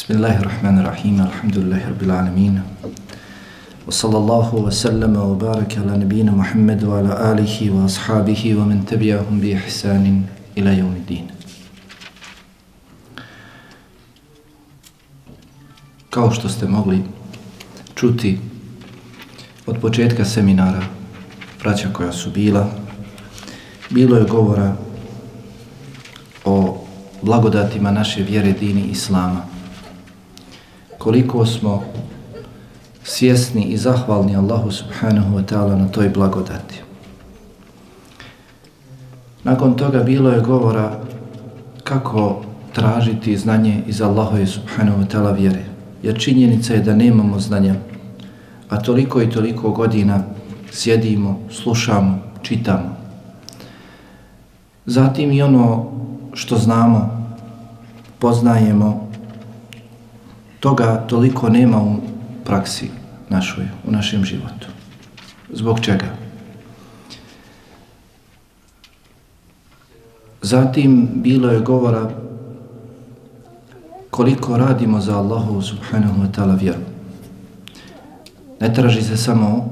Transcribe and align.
Bismillahirrahmanirrahim, 0.00 1.20
Alhamdulillahirabbil 1.20 2.10
alamin. 2.10 2.56
Wa 3.84 3.92
sallallahu 3.92 4.64
wa 4.64 4.72
sallama 4.72 5.28
wa 5.28 5.36
baraka 5.36 5.84
ala 5.84 6.00
nabiyyina 6.00 6.32
Muhammad 6.32 6.80
wa 6.80 7.04
ala 7.04 7.36
alihi 7.36 7.68
wa 7.68 7.84
ashabihi 7.84 8.56
wa 8.56 8.64
man 8.64 8.80
tabi'ahum 8.80 9.44
bi 9.44 9.52
ihsanin 9.52 10.24
ila 10.56 10.72
yawmiddin. 10.72 11.28
Kao 16.10 16.32
što 16.32 16.48
ste 16.48 16.64
mogli 16.64 17.04
čuti 17.94 18.40
od 19.66 19.76
početka 19.84 20.24
seminara 20.24 20.80
praća 21.58 21.92
koja 21.92 22.12
su 22.12 22.30
bila, 22.30 22.72
bilo 23.90 24.16
je 24.16 24.24
govora 24.24 24.76
o 26.44 26.84
blagodatima 27.22 27.90
naše 27.90 28.22
vjere 28.22 28.52
dini 28.52 28.88
islama 28.96 29.49
Koliko 31.00 31.46
smo 31.46 31.82
svjesni 33.04 33.64
i 33.64 33.76
zahvalni 33.76 34.36
Allahu 34.36 34.70
subhanahu 34.70 35.36
wa 35.36 35.44
ta'ala 35.44 35.78
na 35.78 35.88
toj 35.88 36.08
blagodati. 36.08 36.82
Nakon 39.44 39.76
toga 39.76 40.02
bilo 40.02 40.30
je 40.30 40.40
govora 40.40 41.00
kako 41.84 42.42
tražiti 42.72 43.36
znanje 43.36 43.82
iz 43.86 44.02
Allahove 44.02 44.46
subhanahu 44.46 45.02
wa 45.02 45.06
ta'ala 45.06 45.36
vjere. 45.36 45.64
Jer 46.02 46.20
činjenica 46.20 46.74
je 46.74 46.80
da 46.80 46.94
nemamo 46.94 47.40
znanja, 47.40 47.74
a 48.68 48.80
toliko 48.82 49.22
i 49.22 49.30
toliko 49.30 49.70
godina 49.70 50.22
sjedimo, 50.70 51.38
slušamo, 51.50 52.18
čitamo. 52.42 52.96
Zatim 54.86 55.32
i 55.32 55.42
ono 55.42 55.86
što 56.34 56.58
znamo, 56.58 57.26
poznajemo, 58.18 59.09
toga 60.60 61.04
toliko 61.06 61.48
nema 61.48 61.82
u 61.82 61.96
praksi 62.44 62.90
našoj, 63.28 63.64
u 63.88 63.90
našem 63.90 64.24
životu. 64.24 64.66
Zbog 65.52 65.80
čega? 65.80 66.06
Zatim 70.42 71.08
bilo 71.14 71.50
je 71.50 71.60
govora 71.60 72.10
koliko 74.10 74.56
radimo 74.56 75.00
za 75.00 75.18
Allahu 75.18 75.62
subhanahu 75.62 76.22
wa 76.22 76.28
ta'ala 76.32 76.60
vjeru. 76.60 76.80
Ne 78.60 78.74
traži 78.74 79.02
se 79.02 79.16
samo 79.16 79.70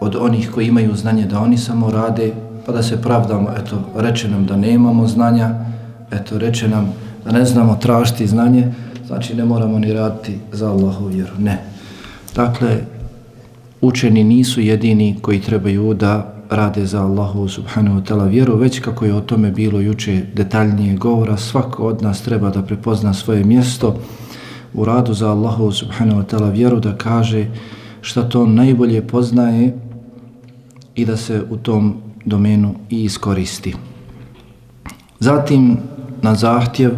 od 0.00 0.16
onih 0.16 0.50
koji 0.54 0.66
imaju 0.66 0.96
znanje 0.96 1.26
da 1.26 1.40
oni 1.40 1.58
samo 1.58 1.90
rade, 1.90 2.32
pa 2.66 2.72
da 2.72 2.82
se 2.82 3.02
pravdamo, 3.02 3.50
eto, 3.58 3.80
reče 3.96 4.28
nam 4.28 4.46
da 4.46 4.56
nemamo 4.56 5.06
znanja, 5.06 5.54
eto, 6.10 6.38
reče 6.38 6.68
nam 6.68 6.92
da 7.24 7.32
ne 7.32 7.44
znamo 7.44 7.76
tražiti 7.76 8.26
znanje, 8.26 8.72
znači 9.06 9.34
ne 9.34 9.44
moramo 9.44 9.78
ni 9.78 9.92
raditi 9.92 10.38
za 10.52 10.70
Allahu 10.70 11.06
vjeru. 11.06 11.32
Ne. 11.38 11.62
Dakle, 12.34 12.80
učeni 13.80 14.24
nisu 14.24 14.60
jedini 14.60 15.16
koji 15.22 15.40
trebaju 15.40 15.94
da 15.94 16.32
rade 16.50 16.86
za 16.86 17.02
Allahu 17.02 17.48
subhanahu 17.48 18.00
wa 18.00 18.04
ta'ala 18.04 18.28
vjeru, 18.28 18.56
već 18.56 18.80
kako 18.80 19.04
je 19.04 19.14
o 19.14 19.20
tome 19.20 19.50
bilo 19.50 19.80
juče 19.80 20.22
detaljnije 20.34 20.96
govora, 20.96 21.36
svako 21.36 21.82
od 21.82 22.02
nas 22.02 22.22
treba 22.22 22.50
da 22.50 22.62
prepozna 22.62 23.14
svoje 23.14 23.44
mjesto 23.44 23.96
u 24.74 24.84
radu 24.84 25.14
za 25.14 25.30
Allahu 25.30 25.72
subhanahu 25.72 26.20
wa 26.20 26.24
ta'ala 26.24 26.52
vjeru, 26.52 26.80
da 26.80 26.96
kaže 26.96 27.46
šta 28.00 28.28
to 28.28 28.46
najbolje 28.46 29.02
poznaje 29.02 29.74
i 30.94 31.04
da 31.04 31.16
se 31.16 31.42
u 31.50 31.56
tom 31.56 31.96
domenu 32.24 32.74
i 32.90 33.04
iskoristi. 33.04 33.74
Zatim, 35.20 35.76
na 36.22 36.34
zahtjev 36.34 36.90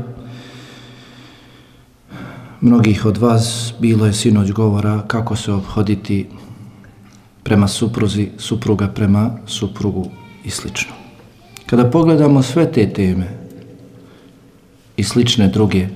mnogih 2.61 3.05
od 3.05 3.17
vas 3.17 3.75
bilo 3.79 4.07
je 4.07 4.13
sinoć 4.13 4.53
govora 4.53 5.03
kako 5.07 5.37
se 5.37 5.53
obhoditi 5.53 6.27
prema 7.43 7.69
supruzi, 7.69 8.29
supruga 8.39 8.89
prema 8.89 9.31
suprugu 9.47 10.11
i 10.45 10.51
slično. 10.51 10.93
Kada 11.67 11.91
pogledamo 11.91 12.43
sve 12.43 12.73
te 12.73 12.93
teme 12.93 13.29
i 14.97 15.03
slične 15.03 15.49
druge, 15.49 15.89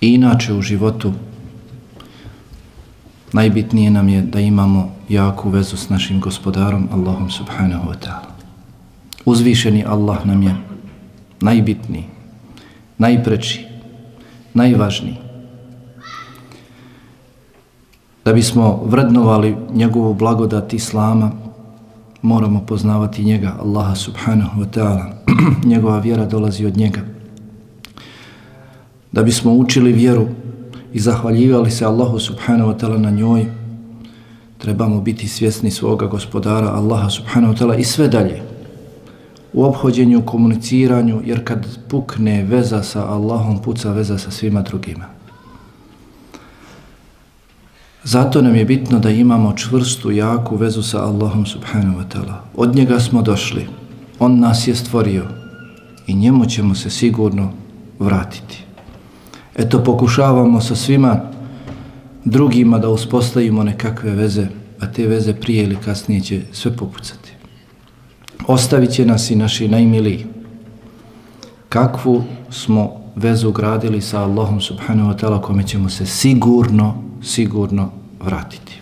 i 0.00 0.14
inače 0.14 0.54
u 0.54 0.62
životu, 0.62 1.12
najbitnije 3.32 3.90
nam 3.90 4.08
je 4.08 4.22
da 4.22 4.40
imamo 4.40 4.96
jaku 5.08 5.50
vezu 5.50 5.76
s 5.76 5.88
našim 5.88 6.20
gospodarom, 6.20 6.88
Allahom 6.92 7.30
subhanahu 7.30 7.90
wa 7.90 7.96
ta'ala. 8.04 8.32
Uzvišeni 9.24 9.84
Allah 9.84 10.26
nam 10.26 10.42
je 10.42 10.56
najbitniji, 11.40 12.04
najpreči, 12.98 13.66
najvažniji. 14.54 15.16
Da 18.24 18.32
bismo 18.32 18.82
vrednovali 18.84 19.56
njegovu 19.74 20.14
blagodat 20.14 20.72
Islama, 20.72 21.30
moramo 22.22 22.60
poznavati 22.66 23.24
njega, 23.24 23.56
Allaha 23.60 23.94
subhanahu 23.94 24.60
wa 24.60 24.66
ta'ala. 24.70 25.12
Njegova 25.70 25.98
vjera 25.98 26.26
dolazi 26.26 26.66
od 26.66 26.76
njega. 26.76 27.00
Da 29.12 29.22
bismo 29.22 29.52
učili 29.52 29.92
vjeru 29.92 30.26
i 30.92 31.00
zahvaljivali 31.00 31.70
se 31.70 31.84
Allahu 31.84 32.18
subhanahu 32.18 32.70
wa 32.70 32.78
ta'ala 32.80 32.98
na 32.98 33.10
njoj, 33.10 33.46
trebamo 34.58 35.00
biti 35.00 35.28
svjesni 35.28 35.70
svoga 35.70 36.06
gospodara 36.06 36.68
Allaha 36.68 37.10
subhanahu 37.10 37.54
wa 37.54 37.58
ta'ala 37.58 37.78
i 37.78 37.84
sve 37.84 38.08
dalje 38.08 38.47
u 39.52 39.64
obhođenju, 39.64 40.22
komuniciranju, 40.26 41.22
jer 41.24 41.44
kad 41.44 41.66
pukne 41.88 42.42
veza 42.44 42.82
sa 42.82 43.06
Allahom, 43.06 43.62
puca 43.62 43.92
veza 43.92 44.18
sa 44.18 44.30
svima 44.30 44.62
drugima. 44.62 45.04
Zato 48.04 48.42
nam 48.42 48.56
je 48.56 48.64
bitno 48.64 48.98
da 48.98 49.10
imamo 49.10 49.52
čvrstu, 49.56 50.10
jaku 50.10 50.56
vezu 50.56 50.82
sa 50.82 51.04
Allahom 51.04 51.46
subhanahu 51.46 51.98
wa 51.98 52.04
ta'ala. 52.08 52.34
Od 52.56 52.76
njega 52.76 53.00
smo 53.00 53.22
došli. 53.22 53.66
On 54.18 54.38
nas 54.38 54.68
je 54.68 54.74
stvorio 54.74 55.24
i 56.06 56.14
njemu 56.14 56.46
ćemo 56.46 56.74
se 56.74 56.90
sigurno 56.90 57.52
vratiti. 57.98 58.64
Eto, 59.56 59.84
pokušavamo 59.84 60.60
sa 60.60 60.74
svima 60.74 61.20
drugima 62.24 62.78
da 62.78 62.88
uspostavimo 62.88 63.62
nekakve 63.62 64.10
veze, 64.10 64.46
a 64.80 64.92
te 64.92 65.06
veze 65.06 65.34
prije 65.34 65.64
ili 65.64 65.76
kasnije 65.76 66.20
će 66.20 66.42
sve 66.52 66.76
popucati. 66.76 67.37
Ostavit 68.48 68.90
će 68.90 69.06
nas 69.06 69.30
i 69.30 69.36
naši 69.36 69.68
najmiliji. 69.68 70.26
Kakvu 71.68 72.24
smo 72.50 72.92
vezu 73.16 73.52
gradili 73.52 74.00
sa 74.00 74.22
Allahom 74.22 74.60
subhanahu 74.60 75.10
wa 75.10 75.18
ta'ala 75.20 75.40
kome 75.40 75.66
ćemo 75.66 75.88
se 75.88 76.06
sigurno, 76.06 77.02
sigurno 77.22 77.90
vratiti. 78.20 78.80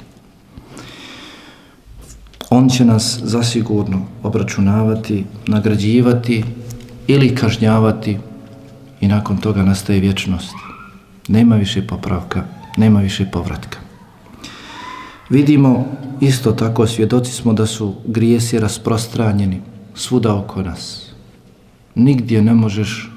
On 2.51 2.69
će 2.69 2.85
nas 2.85 3.21
zasigurno 3.23 4.07
obračunavati, 4.23 5.25
nagrađivati 5.47 6.45
ili 7.07 7.35
kažnjavati 7.35 8.19
i 9.01 9.09
nakon 9.09 9.37
toga 9.37 9.63
nastaje 9.63 10.01
vječnost. 10.01 10.55
Nema 11.29 11.57
više 11.57 11.87
popravka, 11.87 12.45
nema 12.77 13.01
više 13.01 13.27
povratka. 13.33 13.86
Vidimo 15.31 15.85
isto 16.21 16.53
tako, 16.53 16.87
svjedoci 16.87 17.33
smo 17.33 17.53
da 17.53 17.67
su 17.67 17.95
grijesi 18.07 18.59
rasprostranjeni 18.59 19.61
svuda 19.95 20.35
oko 20.35 20.63
nas. 20.63 21.11
Nigdje 21.95 22.43
ne 22.43 22.55
možeš 22.55 23.13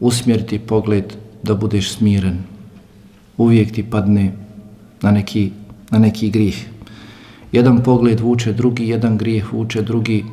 usmjeriti 0.00 0.58
pogled 0.58 1.04
da 1.42 1.54
budeš 1.54 1.92
smiren. 1.92 2.38
Uvijek 3.36 3.72
ti 3.72 3.82
padne 3.82 4.32
na 5.02 5.10
neki, 5.10 5.50
na 5.90 5.98
neki 5.98 6.30
grijeh. 6.30 6.56
Jedan 7.52 7.82
pogled 7.82 8.20
vuče 8.20 8.52
drugi, 8.52 8.88
jedan 8.88 9.18
grijeh 9.18 9.52
vuče 9.52 9.82
drugi. 9.82 10.24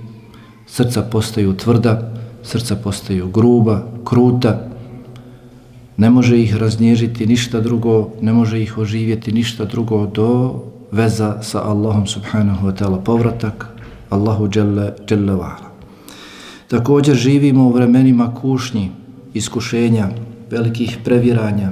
Srca 0.67 1.01
postaju 1.01 1.53
tvrda, 1.53 2.13
srca 2.43 2.75
postaju 2.75 3.29
gruba, 3.29 3.87
kruta. 4.05 4.67
Ne 5.97 6.09
može 6.09 6.41
ih 6.41 6.55
raznježiti 6.55 7.25
ništa 7.25 7.59
drugo, 7.59 8.09
ne 8.21 8.33
može 8.33 8.61
ih 8.61 8.77
oživjeti 8.77 9.31
ništa 9.31 9.65
drugo 9.65 10.05
do 10.05 10.59
veza 10.91 11.43
sa 11.43 11.61
Allahom 11.63 12.07
subhanahu 12.07 12.67
wa 12.67 12.73
ta'ala 12.73 13.03
povratak, 13.03 13.67
Allahu 14.09 14.49
jalla, 14.55 14.91
jalla 15.09 15.33
wa'ala. 15.33 15.69
Također 16.67 17.15
živimo 17.15 17.63
u 17.63 17.73
vremenima 17.73 18.33
kušnji, 18.35 18.91
iskušenja, 19.33 20.09
velikih 20.49 20.97
previranja, 21.03 21.71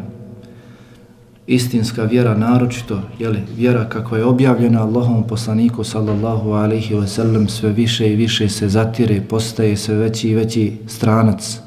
istinska 1.48 2.04
vjera 2.04 2.38
naročito, 2.38 3.02
jeli, 3.20 3.40
vjera 3.56 3.90
kakva 3.90 4.18
je 4.18 4.26
objavljena 4.26 4.82
Allahom 4.82 5.28
poslaniku 5.28 5.84
sallallahu 5.84 6.52
alaihi 6.52 6.96
wa 6.96 7.08
sallam 7.08 7.48
sve 7.48 7.72
više 7.72 8.14
i 8.14 8.16
više 8.16 8.50
se 8.50 8.70
zatire, 8.70 9.22
postaje 9.22 9.78
sve 9.78 9.96
veći 9.96 10.30
i 10.30 10.36
veći 10.36 10.78
stranac, 10.88 11.60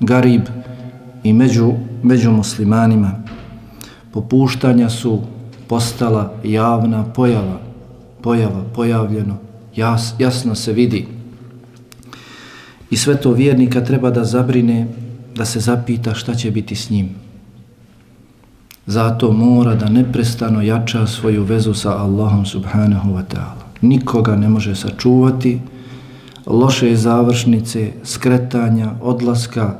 garib 0.00 0.42
i 1.24 1.32
među, 1.32 1.72
među 2.02 2.30
muslimanima. 2.30 3.22
Popuštanja 4.12 4.90
su 4.90 5.20
postala 5.72 6.32
javna 6.44 7.04
pojava, 7.04 7.58
pojava, 8.22 8.62
pojavljeno, 8.74 9.36
jas, 9.76 10.14
jasno 10.18 10.54
se 10.54 10.72
vidi. 10.72 11.06
I 12.90 12.96
sve 12.96 13.16
to 13.20 13.32
vjernika 13.32 13.80
treba 13.80 14.10
da 14.10 14.24
zabrine 14.24 14.86
da 15.36 15.44
se 15.44 15.60
zapita 15.60 16.14
šta 16.14 16.34
će 16.34 16.50
biti 16.50 16.76
s 16.76 16.90
njim. 16.90 17.08
Zato 18.86 19.32
mora 19.32 19.74
da 19.74 19.88
neprestano 19.88 20.62
jača 20.62 21.06
svoju 21.06 21.44
vezu 21.44 21.74
sa 21.74 21.96
Allahom 22.02 22.46
subhanahu 22.46 23.10
wa 23.10 23.22
ta'ala. 23.34 23.64
Nikoga 23.80 24.36
ne 24.36 24.48
može 24.48 24.74
sačuvati 24.74 25.60
loše 26.46 26.96
završnice, 26.96 27.92
skretanja, 28.04 28.90
odlaska 29.00 29.78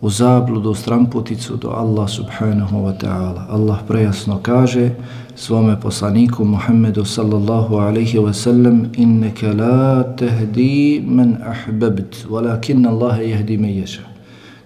u 0.00 0.10
zabludu, 0.10 0.74
stramputicu 0.74 1.56
do 1.56 1.68
Allah 1.68 2.08
subhanahu 2.08 2.84
wa 2.84 2.92
ta'ala. 2.98 3.46
Allah 3.50 3.78
prejasno 3.88 4.40
kaže 4.42 4.90
svome 5.36 5.80
poslaniku 5.80 6.44
Muhammedu 6.44 7.04
sallallahu 7.04 7.76
alaihi 7.76 8.18
wa 8.18 8.32
sallam 8.32 8.88
inneke 8.96 9.52
la 9.52 10.02
tehdi 10.16 11.04
men 11.06 11.36
ahbabt, 11.44 12.26
walakin 12.30 12.86
Allah 12.86 13.20
jehdi 13.20 13.58
me 13.58 13.76
ješa. 13.76 14.02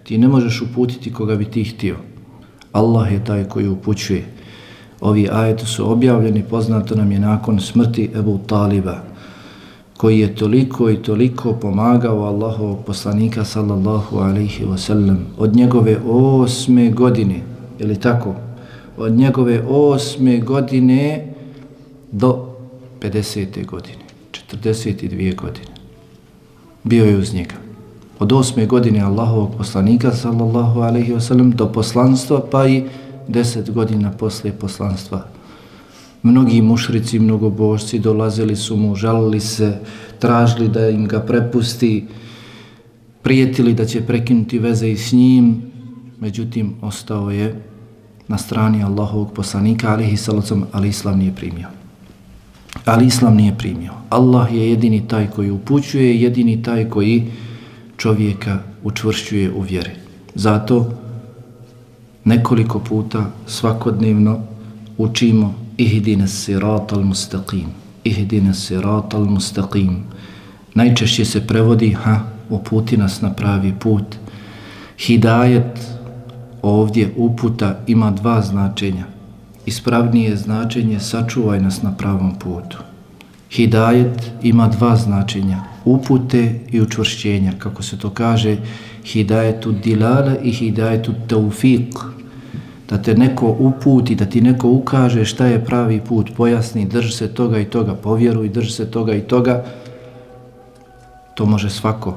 Ti 0.03 0.19
ne 0.19 0.29
možeš 0.29 0.63
uputiti 0.63 1.13
koga 1.13 1.37
bi 1.37 1.45
ti 1.45 1.65
htio. 1.65 1.97
Allah 2.73 3.13
je 3.13 3.25
taj 3.25 3.45
koji 3.45 3.69
upućuje. 3.69 4.25
Ovi 5.01 5.29
ajeti 5.33 5.67
su 5.67 5.93
objavljeni, 5.93 6.43
poznato 6.43 6.95
nam 6.95 7.13
je 7.13 7.19
nakon 7.19 7.61
smrti 7.61 8.11
Ebu 8.15 8.39
Taliba, 8.47 9.03
koji 9.96 10.19
je 10.20 10.35
toliko 10.35 10.91
i 10.91 10.96
toliko 10.96 11.52
pomagao 11.52 12.25
Allahovog 12.25 12.85
poslanika 12.87 13.44
sallallahu 13.44 14.19
alaihi 14.19 14.64
wasallam 14.64 15.17
od 15.38 15.56
njegove 15.56 15.99
osme 16.06 16.91
godine, 16.91 17.43
je 17.79 17.87
li 17.87 18.00
tako? 18.00 18.35
Od 18.96 19.12
njegove 19.12 19.62
osme 19.69 20.38
godine 20.38 21.32
do 22.12 22.46
50. 23.00 23.67
godine, 23.67 24.05
42 24.52 25.37
godine. 25.37 25.75
Bio 26.85 27.05
je 27.05 27.17
uz 27.17 27.35
njega. 27.35 27.55
Od 28.19 28.32
osme 28.32 28.67
godine 28.67 29.00
Allahovog 29.00 29.55
poslanika 29.58 30.12
sallallahu 30.12 30.81
alaihi 30.81 31.12
wasallam 31.12 31.55
do 31.55 31.73
poslanstva 31.73 32.40
pa 32.50 32.69
i 32.69 32.85
deset 33.29 33.70
godina 33.70 34.11
posle 34.11 34.52
poslanstva 34.52 35.25
Mnogi 36.25 36.62
mušrici, 36.62 37.19
mnogobožci 37.19 37.99
dolazili 37.99 38.56
su 38.56 38.76
mu, 38.76 38.94
žalili 38.97 39.41
se, 39.41 39.79
tražili 40.19 40.69
da 40.69 40.88
im 40.88 41.09
ga 41.09 41.21
prepusti, 41.21 42.06
prijetili 43.23 43.75
da 43.75 43.85
će 43.85 44.00
prekinuti 44.00 44.59
veze 44.59 44.91
i 44.91 44.97
s 44.97 45.12
njim, 45.12 45.62
međutim 46.21 46.75
ostao 46.81 47.31
je 47.31 47.62
na 48.29 48.38
strani 48.38 48.85
Allahovog 48.85 49.32
poslanika, 49.32 49.93
alihi 49.93 50.17
salacom, 50.17 50.65
ali 50.73 50.88
Islam 50.88 51.19
nije 51.19 51.35
primio. 51.35 51.69
Ali 52.85 53.06
Islam 53.06 53.37
nije 53.37 53.59
primio. 53.59 53.93
Allah 54.11 54.53
je 54.53 54.71
jedini 54.71 55.09
taj 55.09 55.26
koji 55.31 55.50
upućuje, 55.50 56.21
jedini 56.21 56.62
taj 56.62 56.88
koji 56.88 57.26
čovjeka 57.97 58.59
učvršćuje 58.85 59.53
u 59.53 59.61
vjeri. 59.61 59.91
Zato 60.35 60.93
nekoliko 62.25 62.79
puta 62.79 63.31
svakodnevno 63.47 64.41
učimo 64.99 65.63
ihdina 65.76 66.26
sirata 66.26 66.97
al-mustaqim, 66.97 67.67
ihdina 68.05 68.55
sirata 68.55 69.19
al-mustaqim. 69.19 69.97
Najčešće 70.75 71.25
se 71.25 71.47
prevodi, 71.47 71.91
ha, 71.93 72.21
uputi 72.50 72.97
nas 72.97 73.21
na 73.21 73.32
pravi 73.32 73.75
put. 73.81 74.17
Hidajet 74.99 75.81
ovdje 76.62 77.12
uputa 77.17 77.79
ima 77.87 78.11
dva 78.11 78.43
značenja. 78.43 79.05
Ispravnije 79.67 80.37
značenje 80.37 81.00
sačuvaj 81.00 81.61
nas 81.61 81.82
na 81.82 81.93
pravom 81.97 82.35
putu. 82.38 82.79
Hidajet 83.50 84.31
ima 84.43 84.69
dva 84.69 84.97
značenja, 84.97 85.61
upute 85.85 86.61
i 86.71 86.81
učvršćenja, 86.81 87.53
kako 87.59 87.82
se 87.82 87.99
to 87.99 88.11
kaže, 88.11 88.56
hidajetu 89.05 89.73
dilala 89.73 90.37
i 90.43 90.50
hidajetu 90.50 91.12
taufiq, 91.29 92.15
da 92.89 93.03
te 93.03 93.15
neko 93.15 93.57
uputi, 93.59 94.15
da 94.15 94.25
ti 94.25 94.41
neko 94.41 94.69
ukaže 94.69 95.25
šta 95.25 95.47
je 95.47 95.65
pravi 95.65 96.01
put, 96.01 96.31
pojasni, 96.37 96.85
drži 96.85 97.13
se 97.13 97.29
toga 97.35 97.59
i 97.59 97.65
toga, 97.65 97.95
povjeruj, 97.95 98.49
drži 98.49 98.73
se 98.73 98.91
toga 98.91 99.15
i 99.15 99.21
toga, 99.21 99.65
to 101.35 101.47
može 101.47 101.71
svako. 101.71 102.15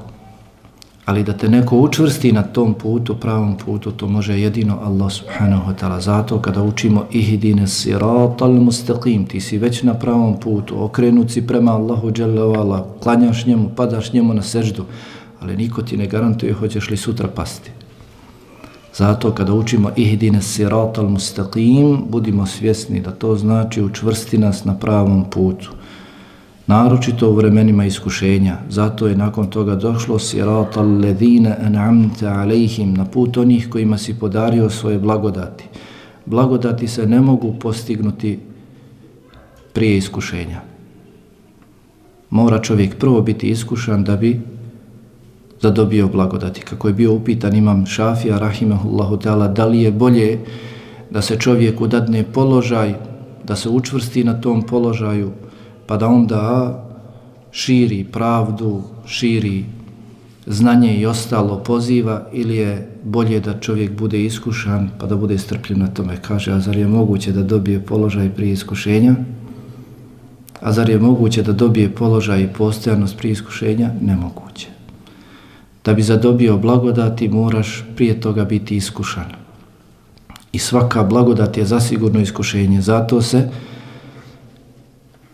Ali 1.06 1.24
da 1.24 1.34
te 1.34 1.50
neko 1.50 1.78
učvrsti 1.78 2.32
na 2.32 2.44
tom 2.44 2.74
putu, 2.74 3.16
pravom 3.16 3.58
putu, 3.58 3.92
to 3.92 4.08
može 4.08 4.40
jedino 4.40 4.80
Allah 4.84 5.12
subhanahu 5.12 5.72
wa 5.72 5.76
ta'ala. 5.80 6.00
Zato 6.00 6.42
kada 6.42 6.64
učimo 6.64 7.06
ihdine 7.12 7.68
siratal 7.68 8.52
mustaqim, 8.52 9.26
ti 9.26 9.42
si 9.42 9.58
već 9.58 9.84
na 9.84 9.94
pravom 9.94 10.40
putu, 10.40 10.84
okrenut 10.84 11.32
si 11.32 11.48
prema 11.48 11.72
Allahu 11.72 12.12
dželle 12.12 12.84
klanjaš 13.00 13.46
njemu, 13.46 13.70
padaš 13.76 14.14
njemu 14.14 14.34
na 14.34 14.42
seždu, 14.42 14.86
ali 15.40 15.58
niko 15.58 15.82
ti 15.82 15.98
ne 15.98 16.08
garantuje 16.08 16.54
hoćeš 16.54 16.90
li 16.90 16.98
sutra 16.98 17.28
pasti. 17.28 17.77
Zato 18.98 19.32
kada 19.32 19.54
učimo 19.54 19.92
ihdine 19.96 20.42
siratal 20.42 21.10
mustaqim, 21.10 21.98
budimo 22.10 22.46
svjesni 22.46 23.02
da 23.02 23.12
to 23.12 23.36
znači 23.36 23.84
učvrsti 23.84 24.38
nas 24.38 24.66
na 24.66 24.74
pravom 24.74 25.26
putu. 25.30 25.72
Naročito 26.68 27.30
u 27.30 27.36
vremenima 27.36 27.86
iskušenja. 27.86 28.58
Zato 28.70 29.08
je 29.08 29.18
nakon 29.18 29.50
toga 29.50 29.76
došlo 29.76 30.20
siratal 30.20 31.00
ledine 31.00 31.58
an'amta 31.66 32.34
alejhim 32.34 32.94
na 32.94 33.06
put 33.06 33.38
onih 33.38 33.70
kojima 33.70 33.98
si 33.98 34.20
podario 34.20 34.70
svoje 34.70 35.00
blagodati. 35.00 35.64
Blagodati 36.26 36.88
se 36.88 37.06
ne 37.06 37.22
mogu 37.22 37.56
postignuti 37.60 38.40
prije 39.74 39.98
iskušenja. 39.98 40.62
Mora 42.30 42.62
čovjek 42.62 42.98
prvo 42.98 43.22
biti 43.22 43.50
iskušan 43.50 44.04
da 44.04 44.16
bi 44.16 44.57
zadobio 45.62 46.08
blagodati. 46.08 46.62
Kako 46.62 46.88
je 46.88 46.94
bio 46.94 47.14
upitan 47.14 47.56
imam 47.56 47.86
Šafija, 47.86 48.40
rahimahullahu 48.40 49.18
ta'ala, 49.18 49.54
da 49.54 49.66
li 49.66 49.82
je 49.82 49.92
bolje 49.92 50.40
da 51.10 51.22
se 51.22 51.40
čovjeku 51.40 51.88
dadne 51.88 52.24
položaj, 52.24 52.94
da 53.44 53.56
se 53.56 53.70
učvrsti 53.70 54.24
na 54.24 54.42
tom 54.42 54.62
položaju, 54.62 55.32
pa 55.86 55.98
da 55.98 56.08
onda 56.08 56.84
širi 57.52 58.04
pravdu, 58.04 58.82
širi 59.06 59.66
znanje 60.46 60.98
i 60.98 61.06
ostalo 61.06 61.64
poziva, 61.64 62.28
ili 62.34 62.56
je 62.56 62.90
bolje 63.04 63.40
da 63.40 63.60
čovjek 63.60 63.92
bude 63.92 64.26
iskušan, 64.26 64.90
pa 65.00 65.06
da 65.06 65.16
bude 65.16 65.38
strpljiv 65.38 65.78
na 65.78 65.88
tome. 65.88 66.18
Kaže, 66.22 66.52
a 66.52 66.60
zar 66.60 66.78
je 66.78 66.88
moguće 66.88 67.32
da 67.32 67.44
dobije 67.44 67.86
položaj 67.86 68.30
prije 68.30 68.54
iskušenja? 68.54 69.16
A 70.62 70.72
zar 70.72 70.90
je 70.90 71.00
moguće 71.00 71.44
da 71.44 71.52
dobije 71.52 71.96
položaj 71.96 72.42
i 72.42 72.48
postojanost 72.58 73.18
prije 73.18 73.32
iskušenja? 73.32 73.92
Nemoguće 74.02 74.77
da 75.88 75.94
bi 75.94 76.04
zadobio 76.04 76.58
blagodati 76.58 77.30
moraš 77.30 77.84
prije 77.96 78.20
toga 78.22 78.46
biti 78.46 78.76
iskušan. 78.76 79.32
I 80.52 80.60
svaka 80.60 81.04
blagodat 81.04 81.58
je 81.58 81.66
zasigurno 81.66 82.20
iskušenje. 82.20 82.82
Zato 82.82 83.22
se 83.22 83.50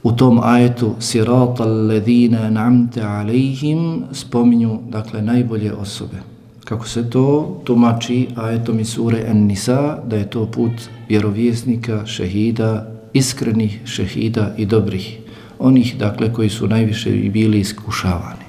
u 0.03 0.11
tom 0.11 0.39
ajetu 0.43 0.95
sirata 0.99 1.63
alledhina 1.63 2.49
namte 2.49 3.01
alejhim 3.01 4.03
spominju 4.11 4.79
dakle 4.89 5.21
najbolje 5.21 5.73
osobe. 5.73 6.17
Kako 6.65 6.87
se 6.87 7.09
to 7.09 7.61
tumači 7.63 8.27
ajetom 8.35 8.79
iz 8.79 8.89
sure 8.89 9.25
An-Nisa 9.29 9.97
da 10.07 10.15
je 10.15 10.29
to 10.29 10.45
put 10.45 10.71
vjerovjesnika, 11.09 12.05
šehida, 12.05 12.91
iskrenih 13.13 13.81
šehida 13.85 14.53
i 14.57 14.65
dobrih. 14.65 15.17
Onih 15.59 15.95
dakle 15.99 16.33
koji 16.33 16.49
su 16.49 16.67
najviše 16.67 17.09
bili 17.09 17.59
iskušavani. 17.59 18.42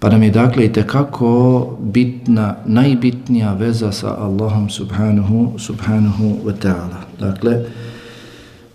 Pa 0.00 0.08
nam 0.08 0.22
je 0.22 0.30
dakle 0.30 0.64
i 0.64 0.72
tekako 0.72 1.68
bitna, 1.80 2.56
najbitnija 2.66 3.52
veza 3.52 3.92
sa 3.92 4.16
Allahom 4.18 4.70
subhanahu, 4.70 5.58
subhanahu 5.58 6.24
wa 6.44 6.52
ta'ala. 6.62 7.04
Dakle, 7.20 7.64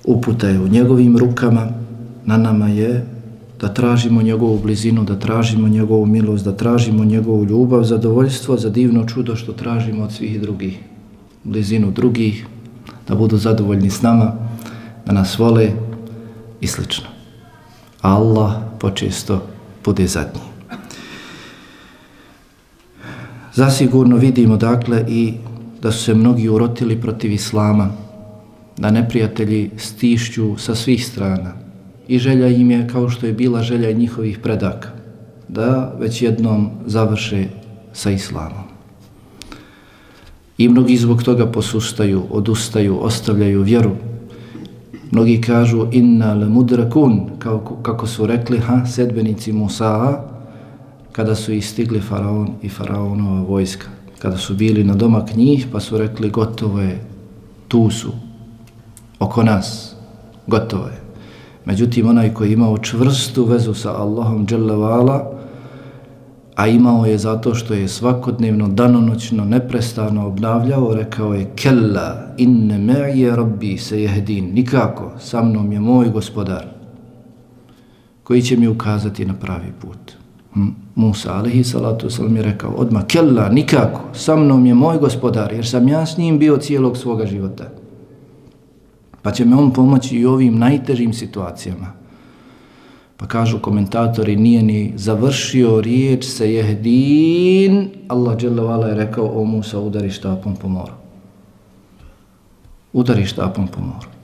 uputa 0.03 0.47
je 0.47 0.59
u 0.59 0.67
njegovim 0.67 1.17
rukama, 1.17 1.67
na 2.25 2.37
nama 2.37 2.67
je 2.67 3.05
da 3.61 3.73
tražimo 3.73 4.21
njegovu 4.21 4.59
blizinu, 4.59 5.03
da 5.03 5.19
tražimo 5.19 5.67
njegovu 5.67 6.05
milost, 6.05 6.45
da 6.45 6.57
tražimo 6.57 7.05
njegovu 7.05 7.45
ljubav, 7.45 7.83
zadovoljstvo 7.83 8.57
za 8.57 8.69
divno 8.69 9.05
čudo 9.05 9.35
što 9.35 9.53
tražimo 9.53 10.03
od 10.03 10.11
svih 10.11 10.41
drugih. 10.41 10.79
Blizinu 11.43 11.91
drugih, 11.91 12.45
da 13.07 13.15
budu 13.15 13.37
zadovoljni 13.37 13.89
s 13.89 14.01
nama, 14.01 14.33
da 15.05 15.13
nas 15.13 15.39
vole 15.39 15.71
i 16.61 16.67
slično. 16.67 17.05
Allah 18.01 18.53
počesto 18.79 19.41
bude 19.85 20.07
zadnji. 20.07 20.54
Zasigurno 23.55 24.17
vidimo 24.17 24.57
dakle 24.57 25.05
i 25.07 25.33
da 25.81 25.91
su 25.91 26.03
se 26.03 26.13
mnogi 26.13 26.49
urotili 26.49 27.01
protiv 27.01 27.31
Islama, 27.31 27.89
da 28.77 28.91
neprijatelji 28.91 29.69
stišću 29.77 30.57
sa 30.57 30.75
svih 30.75 31.07
strana 31.07 31.53
i 32.07 32.19
želja 32.19 32.47
im 32.47 32.71
je 32.71 32.87
kao 32.87 33.09
što 33.09 33.25
je 33.25 33.33
bila 33.33 33.61
želja 33.61 33.91
njihovih 33.91 34.39
predaka, 34.39 34.89
da 35.47 35.95
već 35.99 36.21
jednom 36.21 36.69
završe 36.85 37.45
sa 37.93 38.11
Islamom. 38.11 38.63
I 40.57 40.69
mnogi 40.69 40.97
zbog 40.97 41.23
toga 41.23 41.45
posustaju, 41.45 42.23
odustaju, 42.29 42.97
ostavljaju 43.01 43.61
vjeru. 43.61 43.91
Mnogi 45.11 45.41
kažu 45.41 45.87
inna 45.91 46.33
le 46.33 46.49
mudrakun, 46.49 47.29
kao, 47.39 47.59
kako 47.59 48.07
su 48.07 48.27
rekli 48.27 48.57
ha, 48.57 48.85
sedbenici 48.85 49.53
Musa'a, 49.53 50.34
kada 51.15 51.35
su 51.35 51.53
istigli 51.53 51.99
faraon 52.01 52.49
i 52.61 52.69
faraonova 52.69 53.41
vojska. 53.41 53.87
Kada 54.19 54.37
su 54.37 54.53
bili 54.53 54.83
na 54.83 54.95
domak 54.95 55.35
njih 55.35 55.67
pa 55.71 55.79
su 55.79 55.97
rekli 55.97 56.29
gotovo 56.29 56.79
je, 56.79 57.05
tu 57.67 57.89
su, 57.89 58.11
oko 59.19 59.43
nas, 59.43 59.95
gotovo 60.47 60.87
je. 60.87 61.01
Međutim, 61.65 62.09
onaj 62.09 62.33
koji 62.33 62.53
imao 62.53 62.77
čvrstu 62.77 63.45
vezu 63.45 63.73
sa 63.73 63.93
Allahom 64.01 64.45
dželevala, 64.47 65.31
a 66.55 66.67
imao 66.67 67.05
je 67.05 67.17
zato 67.17 67.55
što 67.55 67.73
je 67.73 67.87
svakodnevno, 67.87 68.67
danonoćno, 68.67 69.45
neprestano 69.45 70.27
obnavljao, 70.27 70.93
rekao 70.93 71.33
je 71.33 71.51
Kella, 71.55 72.35
inne 72.37 72.77
me'je 72.77 73.35
rabbi 73.35 73.77
se 73.77 74.01
jehdin, 74.01 74.53
nikako, 74.53 75.11
sa 75.19 75.43
mnom 75.43 75.71
je 75.71 75.79
moj 75.79 76.09
gospodar, 76.09 76.65
koji 78.23 78.41
će 78.41 78.57
mi 78.57 78.67
ukazati 78.67 79.25
na 79.25 79.33
pravi 79.33 79.71
put. 79.81 80.24
Musa, 80.95 81.33
alaihi 81.35 81.63
salatu 81.63 82.07
wasalam 82.07 82.35
je 82.35 82.43
rekao, 82.43 82.71
odma 82.71 83.03
Kella, 83.07 83.49
nikako, 83.49 84.01
sa 84.13 84.35
mnom 84.35 84.65
je 84.65 84.73
moj 84.73 84.97
gospodar, 84.97 85.53
jer 85.53 85.67
sam 85.67 85.87
ja 85.87 86.05
s 86.05 86.17
njim 86.17 86.39
bio 86.39 86.57
cijelog 86.57 86.97
svoga 86.97 87.25
života. 87.25 87.69
Pa 89.21 89.31
će 89.31 89.45
me 89.45 89.55
on 89.55 89.73
pomoći 89.73 90.17
i 90.17 90.25
u 90.25 90.31
ovim 90.31 90.59
najtežim 90.59 91.13
situacijama. 91.13 91.91
Pa 93.17 93.27
kažu 93.27 93.59
komentatori, 93.59 94.35
nije 94.35 94.63
ni 94.63 94.93
završio 94.95 95.81
riječ 95.81 96.25
se 96.25 96.53
jehdin, 96.53 97.89
Allah 98.07 98.37
dželevala 98.37 98.87
je 98.87 98.95
rekao, 98.95 99.41
o 99.41 99.43
Musa, 99.43 99.79
udari 99.79 100.09
štapom 100.09 100.55
po 100.55 100.67
moru. 100.67 100.93
Udari 102.93 103.25
štapom 103.25 103.67
po 103.67 103.81
moru. 103.81 104.14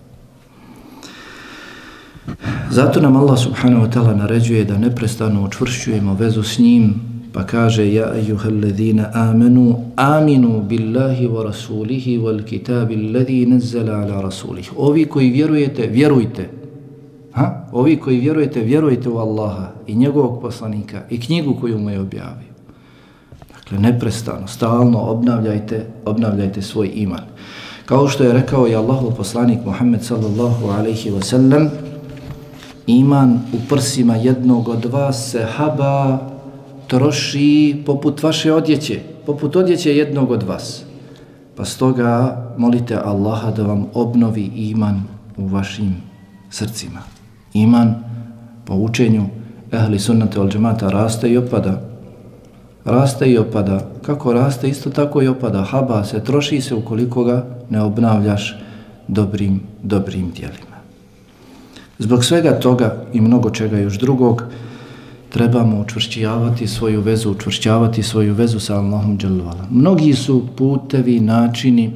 Zato 2.72 3.02
nam 3.02 3.16
Allah 3.16 3.40
subhanahu 3.40 3.86
wa 3.86 3.92
ta'ala 3.92 4.16
naređuje 4.16 4.66
da 4.66 4.78
neprestano 4.78 5.44
učvršćujemo 5.44 6.14
vezu 6.14 6.44
s 6.44 6.60
njim, 6.60 6.94
pa 7.34 7.46
kaže 7.46 7.94
ja 7.94 8.14
ejuhalladzina 8.16 9.10
amenu 9.14 9.76
aminu 9.96 10.62
billahi 10.62 11.28
wa 11.28 11.44
rasulihi 11.44 12.18
wal 12.18 12.44
kitabi 12.44 12.96
alladhi 12.96 13.46
nazzala 13.46 13.94
ala 13.94 14.22
rasulih. 14.22 14.72
Ovi 14.78 15.06
koji 15.06 15.30
vjerujete, 15.30 15.88
vjerujte. 15.88 16.50
Ha? 17.32 17.68
Ovi 17.72 17.98
koji 17.98 18.20
vjerujete, 18.20 18.62
vjerujte 18.62 19.10
u 19.10 19.18
Allaha 19.18 19.68
i 19.88 19.96
njegovog 19.96 20.42
poslanika 20.42 21.02
i 21.10 21.20
knjigu 21.20 21.56
koju 21.62 21.80
mu 21.80 21.90
je 21.90 22.00
objavio. 22.00 22.52
Dakle, 23.54 23.80
neprestano, 23.80 24.48
stalno 24.48 25.00
obnavljajte, 25.00 25.86
obnavljajte 26.06 26.62
svoj 26.62 26.92
iman. 26.96 27.24
Kao 27.86 28.08
što 28.08 28.24
je 28.24 28.34
rekao 28.34 28.68
i 28.68 28.76
Allahov 28.76 29.12
poslanik 29.12 29.60
Muhammed 29.66 30.04
sallallahu 30.04 30.68
alaihi 30.68 31.12
wa 31.12 31.24
sallam, 31.24 31.70
iman 33.00 33.40
u 33.54 33.58
prsima 33.70 34.16
jednog 34.16 34.68
od 34.68 34.86
vas 34.86 35.32
se 35.32 35.46
haba 35.56 36.20
troši 36.88 37.84
poput 37.86 38.24
vaše 38.24 38.54
odjeće, 38.54 39.00
poput 39.26 39.56
odjeće 39.56 39.98
jednog 39.98 40.32
od 40.32 40.44
vas. 40.44 40.84
Pa 41.56 41.66
stoga 41.66 42.38
molite 42.58 42.96
Allaha 43.06 43.52
da 43.52 43.64
vam 43.64 43.86
obnovi 43.94 44.52
iman 44.56 45.04
u 45.38 45.48
vašim 45.48 45.96
srcima. 46.50 47.00
Iman 47.54 47.96
po 48.66 48.76
učenju 48.76 49.26
ehli 49.72 50.00
sunnata 50.00 50.42
al 50.42 50.50
džemata 50.50 50.90
raste 50.90 51.30
i 51.30 51.38
opada. 51.38 51.82
Raste 52.86 53.32
i 53.32 53.38
opada. 53.38 53.80
Kako 54.02 54.34
raste, 54.34 54.70
isto 54.70 54.90
tako 54.90 55.22
i 55.22 55.28
opada. 55.28 55.64
Haba 55.64 56.04
se, 56.04 56.24
troši 56.24 56.62
se 56.62 56.76
ukoliko 56.76 57.24
ga 57.24 57.46
ne 57.70 57.82
obnavljaš 57.82 58.56
dobrim, 59.08 59.62
dobrim 59.84 60.32
dijelima. 60.32 60.71
Zbog 62.02 62.26
svega 62.26 62.60
toga 62.60 63.04
i 63.14 63.22
mnogo 63.22 63.50
čega 63.50 63.78
još 63.78 64.00
drugog, 64.00 64.44
trebamo 65.30 65.80
učvršćavati 65.80 66.68
svoju 66.68 67.02
vezu, 67.02 67.32
učvršćavati 67.32 68.04
svoju 68.04 68.34
vezu 68.34 68.60
sa 68.60 68.76
Allahom 68.76 69.18
dželovala. 69.18 69.68
Mnogi 69.72 70.14
su 70.14 70.48
putevi, 70.56 71.20
načini, 71.20 71.92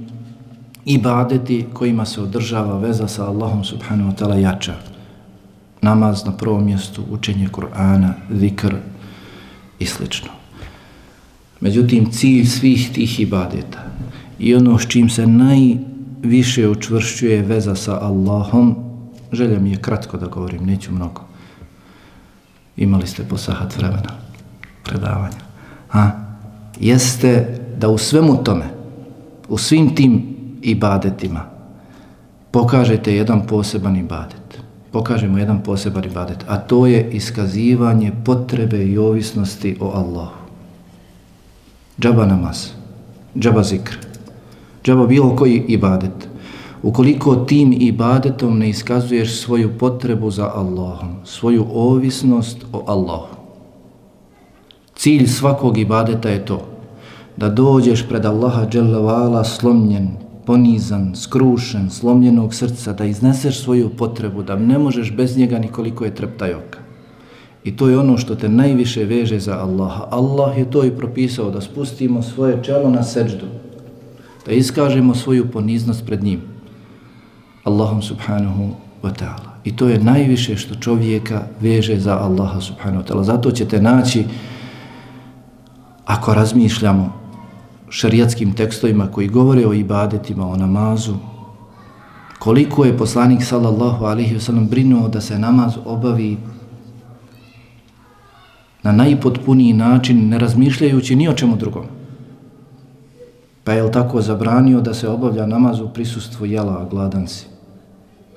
ibadeti 0.85 1.65
kojima 1.73 2.05
se 2.05 2.21
održava 2.21 2.79
veza 2.79 3.07
sa 3.07 3.25
Allahom 3.25 3.63
subhanahu 3.63 4.11
wa 4.11 4.15
ta'ala 4.15 4.35
jača. 4.35 4.75
Namaz 5.81 6.25
na 6.25 6.37
prvom 6.37 6.65
mjestu, 6.65 7.03
učenje 7.11 7.47
Kur'ana, 7.51 8.13
zikr 8.29 8.75
i 9.79 9.85
sl. 9.85 10.03
Međutim, 11.59 12.11
cilj 12.11 12.45
svih 12.45 12.89
tih 12.93 13.19
ibadeta 13.19 13.83
i 14.39 14.55
ono 14.55 14.79
s 14.79 14.87
čim 14.87 15.09
se 15.09 15.27
najviše 15.27 16.69
učvršćuje 16.69 17.41
veza 17.41 17.75
sa 17.75 17.99
Allahom, 18.01 18.84
želja 19.35 19.59
mi 19.59 19.71
je 19.71 19.81
kratko 19.81 20.17
da 20.17 20.27
govorim, 20.27 20.65
neću 20.65 20.91
mnogo. 20.91 21.21
Imali 22.77 23.07
ste 23.07 23.23
po 23.23 23.37
sahat 23.37 23.77
vremena 23.77 24.11
predavanja. 24.83 25.41
A, 25.93 26.09
jeste 26.79 27.59
da 27.77 27.89
u 27.89 27.97
svemu 27.97 28.43
tome, 28.43 28.65
u 29.49 29.57
svim 29.57 29.95
tim 29.95 30.35
ibadetima, 30.61 31.45
pokažete 32.51 33.15
jedan 33.15 33.47
poseban 33.47 33.95
ibadet. 33.95 34.59
Pokažemo 34.91 35.37
jedan 35.37 35.63
poseban 35.63 36.05
ibadet, 36.05 36.45
a 36.47 36.57
to 36.57 36.85
je 36.87 37.09
iskazivanje 37.11 38.11
potrebe 38.25 38.85
i 38.85 38.97
ovisnosti 38.97 39.77
o 39.79 39.91
Allahu. 39.91 40.45
Džaba 41.99 42.25
namaz, 42.25 42.67
džaba 43.39 43.63
zikr, 43.63 43.97
džaba 44.83 45.07
bilo 45.07 45.35
koji 45.35 45.65
ibadet. 45.67 46.34
Ukoliko 46.85 47.35
tim 47.35 47.73
ibadetom 47.79 48.59
ne 48.59 48.69
iskazuješ 48.69 49.39
svoju 49.41 49.77
potrebu 49.77 50.31
za 50.31 50.51
Allahom, 50.55 51.15
svoju 51.23 51.65
ovisnost 51.73 52.65
o 52.73 52.83
Allahu. 52.87 53.35
Cilj 54.95 55.27
svakog 55.27 55.77
ibadeta 55.77 56.29
je 56.29 56.45
to, 56.45 56.61
da 57.37 57.49
dođeš 57.49 58.05
pred 58.09 58.25
Allaha 58.25 58.69
dželavala 58.69 59.43
slomljen, 59.43 60.09
ponizan, 60.45 61.15
skrušen, 61.15 61.89
slomljenog 61.89 62.53
srca, 62.53 62.93
da 62.93 63.05
izneseš 63.05 63.63
svoju 63.63 63.89
potrebu, 63.89 64.43
da 64.43 64.55
ne 64.55 64.77
možeš 64.77 65.11
bez 65.11 65.37
njega 65.37 65.59
nikoliko 65.59 66.05
je 66.05 66.15
treptajoka. 66.15 66.79
I 67.63 67.77
to 67.77 67.89
je 67.89 67.97
ono 67.97 68.17
što 68.17 68.35
te 68.35 68.49
najviše 68.49 69.05
veže 69.05 69.39
za 69.39 69.57
Allaha. 69.57 70.07
Allah 70.11 70.57
je 70.57 70.71
to 70.71 70.85
i 70.85 70.97
propisao, 70.97 71.51
da 71.51 71.61
spustimo 71.61 72.21
svoje 72.21 72.63
čelo 72.63 72.89
na 72.89 73.03
seđdu, 73.03 73.45
da 74.45 74.51
iskažemo 74.51 75.15
svoju 75.15 75.51
poniznost 75.51 76.05
pred 76.05 76.23
njim. 76.23 76.54
Allahom 77.65 78.01
subhanahu 78.01 78.77
wa 79.01 79.09
ta'ala. 79.09 79.57
I 79.65 79.75
to 79.75 79.89
je 79.89 79.99
najviše 79.99 80.57
što 80.57 80.75
čovjeka 80.75 81.41
veže 81.61 81.99
za 81.99 82.17
Allaha 82.17 82.61
subhanahu 82.61 83.03
wa 83.03 83.07
ta'ala. 83.07 83.23
Zato 83.23 83.51
ćete 83.51 83.81
naći, 83.81 84.25
ako 86.05 86.33
razmišljamo 86.33 87.13
šarijatskim 87.89 88.53
tekstovima 88.53 89.07
koji 89.11 89.27
govore 89.27 89.67
o 89.67 89.73
ibadetima, 89.73 90.47
o 90.47 90.57
namazu, 90.57 91.15
koliko 92.39 92.85
je 92.85 92.97
poslanik 92.97 93.43
sallallahu 93.43 94.05
alaihi 94.05 94.35
wa 94.35 94.39
sallam 94.39 94.67
brinuo 94.67 95.07
da 95.07 95.21
se 95.21 95.39
namaz 95.39 95.73
obavi 95.85 96.37
na 98.83 98.91
najpotpuniji 98.91 99.73
način, 99.73 100.29
ne 100.29 100.39
razmišljajući 100.39 101.15
ni 101.15 101.29
o 101.29 101.33
čemu 101.33 101.55
drugom. 101.55 101.85
Pa 103.63 103.73
je 103.73 103.83
li 103.83 103.91
tako 103.91 104.21
zabranio 104.21 104.81
da 104.81 104.93
se 104.93 105.09
obavlja 105.09 105.45
namaz 105.45 105.79
u 105.79 105.89
prisustvu 105.89 106.45
jela, 106.45 106.87
gladan 106.91 107.27
si? 107.27 107.54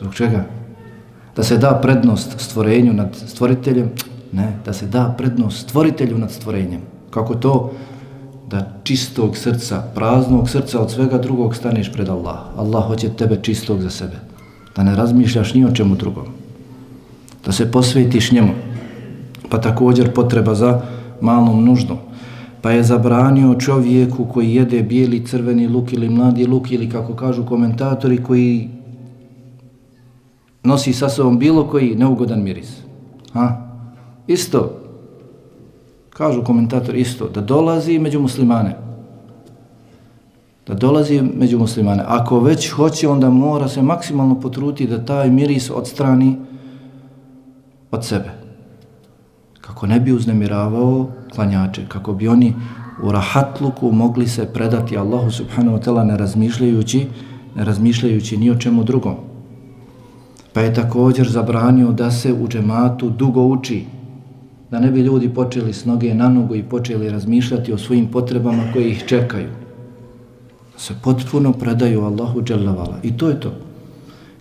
Zbog 0.00 0.14
čega? 0.14 0.44
Da 1.36 1.42
se 1.42 1.58
da 1.58 1.78
prednost 1.82 2.40
stvorenju 2.40 2.92
nad 2.92 3.16
stvoriteljem? 3.26 3.90
Ne, 4.32 4.58
da 4.64 4.72
se 4.72 4.86
da 4.86 5.14
prednost 5.18 5.68
stvoritelju 5.68 6.18
nad 6.18 6.30
stvorenjem. 6.30 6.80
Kako 7.10 7.34
to? 7.34 7.72
Da 8.50 8.72
čistog 8.82 9.36
srca, 9.36 9.82
praznog 9.94 10.50
srca 10.50 10.80
od 10.80 10.90
svega 10.90 11.18
drugog 11.18 11.54
staneš 11.56 11.92
pred 11.92 12.08
Allah. 12.08 12.38
Allah 12.56 12.86
hoće 12.86 13.08
tebe 13.08 13.38
čistog 13.42 13.80
za 13.80 13.90
sebe. 13.90 14.16
Da 14.76 14.82
ne 14.82 14.96
razmišljaš 14.96 15.54
ni 15.54 15.64
o 15.64 15.72
čemu 15.74 15.94
drugom. 15.94 16.24
Da 17.44 17.52
se 17.52 17.70
posvetiš 17.72 18.32
njemu. 18.32 18.52
Pa 19.50 19.60
također 19.60 20.14
potreba 20.14 20.54
za 20.54 20.80
malom 21.20 21.64
nuždom. 21.64 21.98
Pa 22.62 22.70
je 22.70 22.82
zabranio 22.82 23.54
čovjeku 23.54 24.24
koji 24.24 24.54
jede 24.54 24.82
bijeli, 24.82 25.26
crveni 25.26 25.66
luk 25.68 25.92
ili 25.92 26.08
mladi 26.08 26.46
luk 26.46 26.70
ili 26.70 26.90
kako 26.90 27.14
kažu 27.14 27.46
komentatori 27.46 28.22
koji 28.22 28.68
nosi 30.68 30.92
sa 30.92 31.08
sobom 31.08 31.38
bilo 31.38 31.64
koji 31.68 31.96
neugodan 31.96 32.42
miris. 32.42 32.76
Ha? 33.32 33.68
Isto, 34.26 34.72
kažu 36.10 36.44
komentator 36.44 36.96
isto, 36.96 37.28
da 37.28 37.40
dolazi 37.40 37.98
među 37.98 38.20
muslimane. 38.20 38.76
Da 40.66 40.74
dolazi 40.74 41.22
među 41.22 41.58
muslimane. 41.58 42.04
Ako 42.06 42.40
već 42.40 42.70
hoće, 42.70 43.08
onda 43.08 43.30
mora 43.30 43.68
se 43.68 43.82
maksimalno 43.82 44.40
potruti 44.40 44.86
da 44.86 45.04
taj 45.04 45.30
miris 45.30 45.70
odstrani 45.70 46.36
od 47.90 48.04
sebe. 48.04 48.30
Kako 49.60 49.86
ne 49.86 50.00
bi 50.00 50.12
uznemiravao 50.12 51.06
klanjače, 51.34 51.86
kako 51.88 52.12
bi 52.12 52.28
oni 52.28 52.54
u 53.02 53.12
rahatluku 53.12 53.92
mogli 53.92 54.26
se 54.26 54.52
predati 54.52 54.98
Allahu 54.98 55.30
subhanahu 55.30 55.76
wa 55.76 55.84
ta'ala 55.84 56.04
ne 56.04 56.16
razmišljajući, 56.16 57.06
ne 57.56 57.64
razmišljajući 57.64 58.36
ni 58.36 58.50
o 58.50 58.58
čemu 58.58 58.84
drugom. 58.84 59.27
Pa 60.58 60.62
je 60.62 60.74
također 60.74 61.28
zabranio 61.28 61.92
da 61.92 62.10
se 62.10 62.32
u 62.32 62.48
džematu 62.48 63.10
dugo 63.10 63.42
uči. 63.42 63.84
Da 64.70 64.80
ne 64.80 64.90
bi 64.90 65.00
ljudi 65.00 65.28
počeli 65.28 65.72
s 65.72 65.84
noge 65.84 66.14
na 66.14 66.28
nogu 66.28 66.54
i 66.54 66.62
počeli 66.62 67.10
razmišljati 67.10 67.72
o 67.72 67.78
svojim 67.78 68.06
potrebama 68.06 68.62
koje 68.72 68.88
ih 68.88 69.04
čekaju. 69.06 69.48
Se 70.76 70.94
potpuno 71.02 71.52
predaju 71.52 72.04
Allahu 72.04 72.42
dželavala. 72.42 72.96
I 73.02 73.16
to 73.16 73.28
je 73.28 73.40
to. 73.40 73.52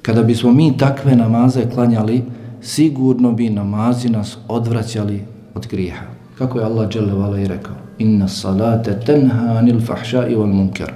Kada 0.02 0.24
bismo 0.24 0.52
mi 0.52 0.78
takve 0.78 1.16
namaze 1.16 1.70
klanjali, 1.74 2.24
sigurno 2.62 3.32
bi 3.32 3.50
namazi 3.50 4.10
nas 4.10 4.38
odvraćali 4.48 5.22
od 5.56 5.68
grijeha. 5.68 6.06
Kako 6.38 6.60
je 6.60 6.66
Allah 6.66 6.90
dželavala 6.90 7.40
i 7.40 7.48
rekao? 7.48 7.76
Inna 7.98 8.28
salate 8.28 9.00
tenha 9.06 9.58
anil 9.60 9.80
fahša 9.82 10.28
i 10.28 10.36
wal 10.36 10.54
munker. 10.54 10.92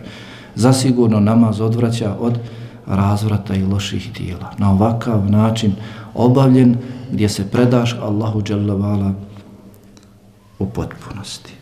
Zasigurno 0.55 1.19
namaz 1.19 1.61
odvraća 1.61 2.15
od 2.19 2.39
razvrata 2.91 3.55
i 3.55 3.63
loših 3.63 4.13
dijela. 4.13 4.53
Na 4.57 4.71
ovakav 4.71 5.31
način 5.31 5.75
obavljen 6.13 6.77
gdje 7.11 7.29
se 7.29 7.51
predaš 7.51 7.95
Allahu 8.01 8.41
dželavala 8.41 9.13
u 10.59 10.65
potpunosti. 10.65 11.53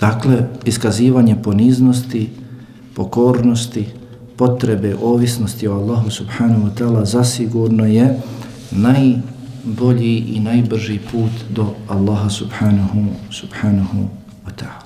Dakle, 0.00 0.48
iskazivanje 0.64 1.36
poniznosti, 1.42 2.30
pokornosti, 2.94 3.86
potrebe, 4.36 4.96
ovisnosti 5.02 5.68
o 5.68 5.74
Allahu 5.74 6.10
subhanahu 6.10 6.66
wa 6.66 6.74
ta'ala 6.78 7.04
zasigurno 7.04 7.84
je 7.84 8.20
najbolji 8.70 10.16
i 10.18 10.40
najbrži 10.40 11.00
put 11.12 11.32
do 11.50 11.74
Allaha 11.88 12.30
subhanahu, 12.30 13.04
subhanahu 13.30 14.08
wa 14.46 14.52
ta'ala. 14.56 14.85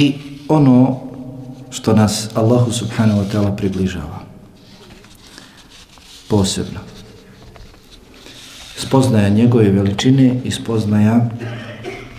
I 0.00 0.14
ono 0.48 1.00
što 1.70 1.92
nas 1.92 2.28
Allahu 2.34 2.72
subhanahu 2.72 3.20
wa 3.20 3.26
ta'ala 3.32 3.56
približava. 3.56 4.20
Posebno. 6.28 6.80
Spoznaja 8.76 9.28
njegove 9.28 9.70
veličine 9.70 10.40
i 10.44 10.50
spoznaja 10.50 11.28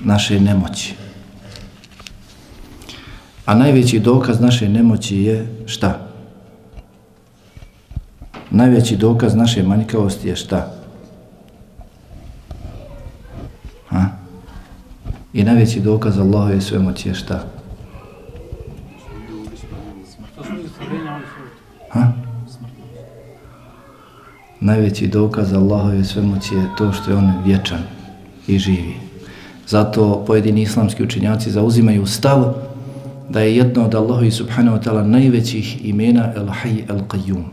naše 0.03 0.39
nemoći. 0.39 0.93
A 3.45 3.55
najveći 3.55 3.99
dokaz 3.99 4.39
naše 4.39 4.69
nemoći 4.69 5.17
je 5.17 5.65
šta? 5.65 6.07
Najveći 8.51 8.97
dokaz 8.97 9.35
naše 9.35 9.63
manjkavosti 9.63 10.27
je 10.27 10.35
šta? 10.35 10.75
Ha? 13.89 14.05
I 15.33 15.43
najveći 15.43 15.79
dokaz 15.79 16.19
Allahove 16.19 16.61
sve 16.61 16.79
moći 16.79 17.09
je 17.09 17.15
šta? 17.15 17.25
Šta? 17.25 17.60
Najveći 24.61 25.07
dokaz 25.07 25.53
Allahove 25.53 26.03
svemoći 26.03 26.55
je 26.55 26.65
to 26.77 26.91
što 26.93 27.11
je 27.11 27.17
on 27.17 27.33
vječan 27.45 27.79
i 28.47 28.59
živi. 28.59 28.93
Zato 29.67 30.23
pojedini 30.27 30.61
islamski 30.61 31.03
učenjaci 31.03 31.51
zauzimaju 31.51 32.05
stav 32.05 32.53
da 33.29 33.41
je 33.41 33.55
jedno 33.57 33.85
od 33.85 33.95
Allahovi 33.95 34.31
subhanahu 34.31 34.77
wa 34.77 34.83
ta'ala 34.83 35.03
najvećih 35.03 35.85
imena 35.85 36.33
El 36.35 36.45
Hayy 36.45 36.89
El 36.89 36.99
Qayyum. 37.07 37.43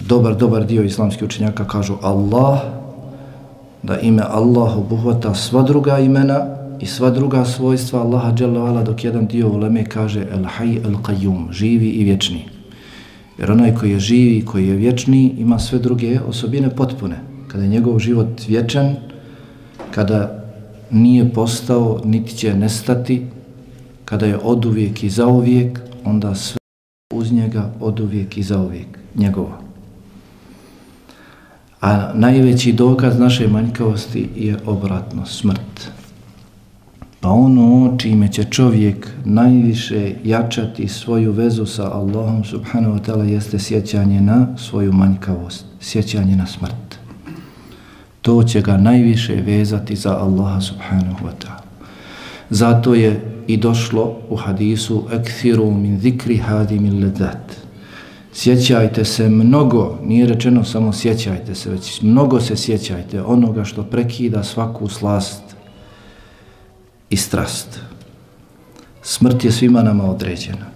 Dobar, 0.00 0.36
dobar 0.36 0.66
dio 0.66 0.82
islamskih 0.82 1.24
učenjaka 1.24 1.64
kažu 1.64 1.96
Allah, 2.02 2.60
da 3.82 4.00
ime 4.00 4.22
Allah 4.28 4.76
obuhvata 4.76 5.34
sva 5.34 5.62
druga 5.62 5.98
imena 5.98 6.46
i 6.80 6.86
sva 6.86 7.10
druga 7.10 7.44
svojstva 7.44 8.00
Allaha 8.00 8.32
dželle 8.32 8.84
dok 8.84 9.04
jedan 9.04 9.26
dio 9.26 9.48
uleme 9.48 9.84
kaže 9.84 10.20
el 10.20 10.44
hayy 10.58 10.84
el 10.84 10.96
qayyum 11.02 11.52
živi 11.52 11.88
i 11.88 12.04
vječni 12.04 12.55
jer 13.38 13.52
onaj 13.52 13.74
koji 13.74 13.90
je 13.90 14.00
živi 14.00 14.44
koji 14.44 14.68
je 14.68 14.76
vječni 14.76 15.34
ima 15.38 15.58
sve 15.58 15.78
druge 15.78 16.20
osobine 16.20 16.70
potpune. 16.70 17.16
Kada 17.48 17.62
je 17.62 17.68
njegov 17.68 17.98
život 17.98 18.48
vječan 18.48 18.96
kada 19.90 20.44
nije 20.90 21.32
postao 21.32 22.00
niti 22.04 22.36
će 22.36 22.54
nestati 22.54 23.26
kada 24.04 24.26
je 24.26 24.38
oduvijek 24.38 25.04
i 25.04 25.10
zauvijek 25.10 25.80
onda 26.04 26.34
sve 26.34 26.58
uz 27.14 27.32
njega 27.32 27.72
oduvijek 27.80 28.38
i 28.38 28.42
zauvijek 28.42 28.98
njegovo 29.14 29.66
a 31.80 32.12
najveći 32.14 32.72
dokaz 32.72 33.18
naše 33.18 33.48
manjkavosti 33.48 34.28
je 34.36 34.56
obratno 34.66 35.26
smrt. 35.26 35.90
Pa 37.26 37.32
ono 37.32 37.96
čime 37.98 38.32
će 38.32 38.44
čovjek 38.44 39.10
najviše 39.24 40.14
jačati 40.24 40.88
svoju 40.88 41.32
vezu 41.32 41.66
sa 41.66 41.92
Allahom 41.92 42.44
subhanahu 42.44 42.94
wa 42.94 43.00
ta'ala 43.06 43.22
jeste 43.22 43.58
sjećanje 43.58 44.20
na 44.20 44.46
svoju 44.56 44.92
manjkavost, 44.92 45.64
sjećanje 45.80 46.36
na 46.36 46.46
smrt. 46.46 46.98
To 48.22 48.42
će 48.42 48.60
ga 48.60 48.76
najviše 48.76 49.34
vezati 49.34 49.96
za 49.96 50.18
Allaha 50.18 50.60
subhanahu 50.60 51.26
wa 51.26 51.32
ta'ala. 51.44 51.62
Zato 52.50 52.94
je 52.94 53.20
i 53.46 53.56
došlo 53.56 54.16
u 54.30 54.36
hadisu 54.36 55.04
ekthiru 55.12 55.70
min 55.70 56.00
zikri 56.00 56.36
hadi 56.36 56.78
min 56.78 57.02
ledat. 57.02 57.56
Sjećajte 58.32 59.04
se 59.04 59.28
mnogo, 59.28 59.98
nije 60.04 60.26
rečeno 60.26 60.64
samo 60.64 60.92
sjećajte 60.92 61.54
se, 61.54 61.70
već 61.70 62.02
mnogo 62.02 62.40
se 62.40 62.56
sjećajte 62.56 63.22
onoga 63.22 63.64
što 63.64 63.82
prekida 63.82 64.42
svaku 64.42 64.88
slast 64.88 65.45
i 67.10 67.16
strast. 67.16 67.80
Smrt 69.02 69.44
je 69.44 69.52
svima 69.52 69.82
nama 69.82 70.04
određena. 70.04 70.66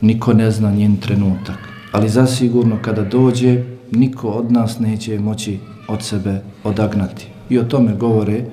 Niko 0.00 0.32
ne 0.32 0.50
zna 0.50 0.70
njen 0.70 0.96
trenutak. 0.96 1.58
Ali 1.92 2.08
zasigurno 2.08 2.78
kada 2.82 3.02
dođe, 3.02 3.64
niko 3.92 4.28
od 4.28 4.52
nas 4.52 4.78
neće 4.78 5.18
moći 5.18 5.58
od 5.88 6.02
sebe 6.02 6.40
odagnati. 6.64 7.26
I 7.50 7.58
o 7.58 7.64
tome 7.64 7.94
govore 7.94 8.44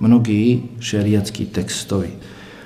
mnogi 0.00 0.62
šerijatski 0.80 1.44
tekstovi. 1.44 2.08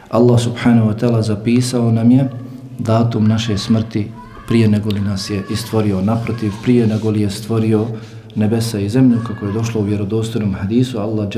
Allah 0.09 0.41
subhanahu 0.41 0.91
wa 0.91 0.99
ta'ala 1.01 1.23
zapisao 1.23 1.93
nam 1.93 2.11
je 2.11 2.31
datum 2.79 3.29
naše 3.29 3.59
smrti 3.59 4.07
prije 4.49 4.69
nego 4.69 4.91
li 4.91 5.01
nas 5.01 5.31
je 5.31 5.43
istvorio 5.53 6.01
naprotiv, 6.01 6.53
prije 6.63 6.87
nego 6.87 7.11
li 7.11 7.21
je 7.21 7.31
stvorio 7.31 7.87
nebesa 8.35 8.79
i 8.79 8.89
zemlju, 8.89 9.19
kako 9.27 9.47
je 9.47 9.53
došlo 9.53 9.81
u 9.81 9.85
vjerodostojnom 9.85 10.55
hadisu, 10.55 10.99
Allah 10.99 11.29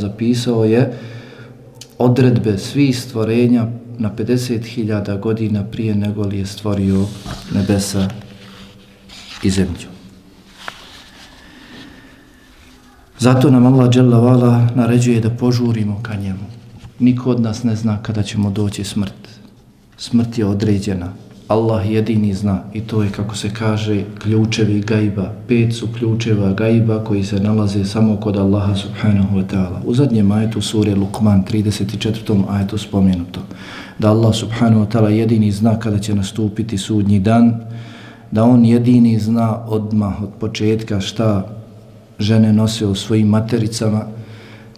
zapisao 0.00 0.64
je 0.64 0.98
odredbe 1.98 2.58
svih 2.58 2.98
stvorenja 2.98 3.66
na 3.98 4.10
50.000 4.16 5.20
godina 5.20 5.64
prije 5.64 5.94
nego 5.94 6.22
li 6.22 6.38
je 6.38 6.46
stvorio 6.46 7.06
nebesa 7.54 8.08
i 9.42 9.50
zemlju. 9.50 9.88
Zato 13.18 13.50
nam 13.50 13.66
Allah 13.66 13.90
dželavala 13.90 14.68
naređuje 14.74 15.20
da 15.20 15.30
požurimo 15.30 16.00
ka 16.02 16.14
njemu. 16.14 16.44
Niko 16.98 17.30
od 17.30 17.40
nas 17.40 17.62
ne 17.62 17.76
zna 17.76 18.02
kada 18.02 18.22
ćemo 18.22 18.50
doći 18.50 18.84
smrt. 18.84 19.28
Smrt 19.96 20.38
je 20.38 20.46
određena. 20.46 21.12
Allah 21.48 21.90
jedini 21.90 22.34
zna 22.34 22.62
i 22.72 22.80
to 22.80 23.02
je 23.02 23.10
kako 23.10 23.36
se 23.36 23.50
kaže 23.54 24.04
ključevi 24.18 24.80
gajba. 24.80 25.32
Pet 25.48 25.74
su 25.74 25.88
ključeva 25.98 26.52
gajba 26.52 27.04
koji 27.04 27.24
se 27.24 27.40
nalaze 27.40 27.84
samo 27.84 28.16
kod 28.16 28.36
Allaha 28.36 28.74
subhanahu 28.74 29.36
wa 29.36 29.44
ta'ala. 29.46 29.80
U 29.84 29.94
zadnjem 29.94 30.32
ajetu 30.32 30.60
sure 30.60 30.94
Luqman 30.94 31.44
34. 31.44 32.44
ajetu 32.48 32.78
spomenuto. 32.78 33.40
Da 33.98 34.10
Allah 34.10 34.34
subhanahu 34.34 34.84
wa 34.84 34.88
ta'ala 34.88 35.08
jedini 35.08 35.52
zna 35.52 35.78
kada 35.78 35.98
će 35.98 36.14
nastupiti 36.14 36.78
sudnji 36.78 37.20
dan. 37.20 37.60
Da 38.30 38.44
on 38.44 38.64
jedini 38.64 39.18
zna 39.18 39.66
odmah 39.66 40.22
od 40.22 40.30
početka 40.40 41.00
šta 41.00 41.48
žene 42.18 42.52
nose 42.52 42.86
u 42.86 42.94
svojim 42.94 43.28
matericama. 43.28 44.06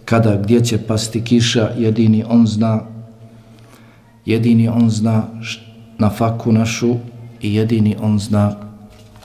Kada 0.04 0.36
gdje 0.36 0.64
će 0.64 0.78
pasti 0.78 1.20
kiša 1.24 1.70
jedini 1.78 2.24
on 2.28 2.46
zna. 2.46 2.80
Jedini 4.24 4.68
on 4.68 4.90
zna 4.90 5.22
šta 5.42 5.65
na 5.98 6.10
faku 6.10 6.52
našu 6.52 6.96
i 7.40 7.54
jedini 7.54 7.96
on 8.02 8.18
zna 8.18 8.56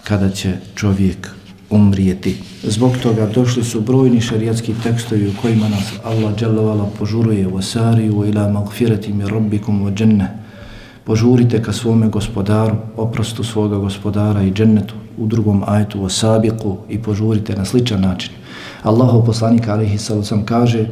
kada 0.04 0.30
će 0.30 0.54
čovjek 0.76 1.30
umrijeti. 1.70 2.38
Zbog 2.64 2.98
toga 3.04 3.26
došli 3.26 3.64
su 3.64 3.82
brojni 3.82 4.22
šarijatski 4.22 4.74
tekstovi 4.84 5.28
u 5.28 5.42
kojima 5.42 5.70
nas 5.70 5.94
Allah 6.04 6.36
dželovala 6.36 6.90
požuruje 7.00 7.48
u 7.48 7.58
asariju 7.58 8.26
ila 8.28 8.50
magfirati 8.50 9.14
mi 9.14 9.28
rabbikum 9.28 9.82
u 9.82 9.92
dženne. 9.92 10.38
Požurite 11.04 11.64
ka 11.64 11.74
svome 11.74 12.08
gospodaru, 12.08 12.76
oprostu 12.98 13.44
svoga 13.44 13.78
gospodara 13.78 14.44
i 14.44 14.52
džennetu 14.52 14.96
u 15.18 15.28
drugom 15.28 15.64
ajetu 15.68 16.02
u 16.02 16.10
sabiku 16.10 16.78
i 16.90 17.02
požurite 17.02 17.56
na 17.56 17.66
sličan 17.66 18.02
način. 18.02 18.32
Allaho 18.84 19.26
poslanik 19.26 19.68
alihi 19.68 19.98
sallam 19.98 20.46
kaže 20.46 20.86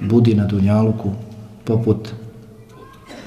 budi 0.00 0.34
na 0.34 0.46
dunjaluku 0.46 1.10
poput 1.64 2.08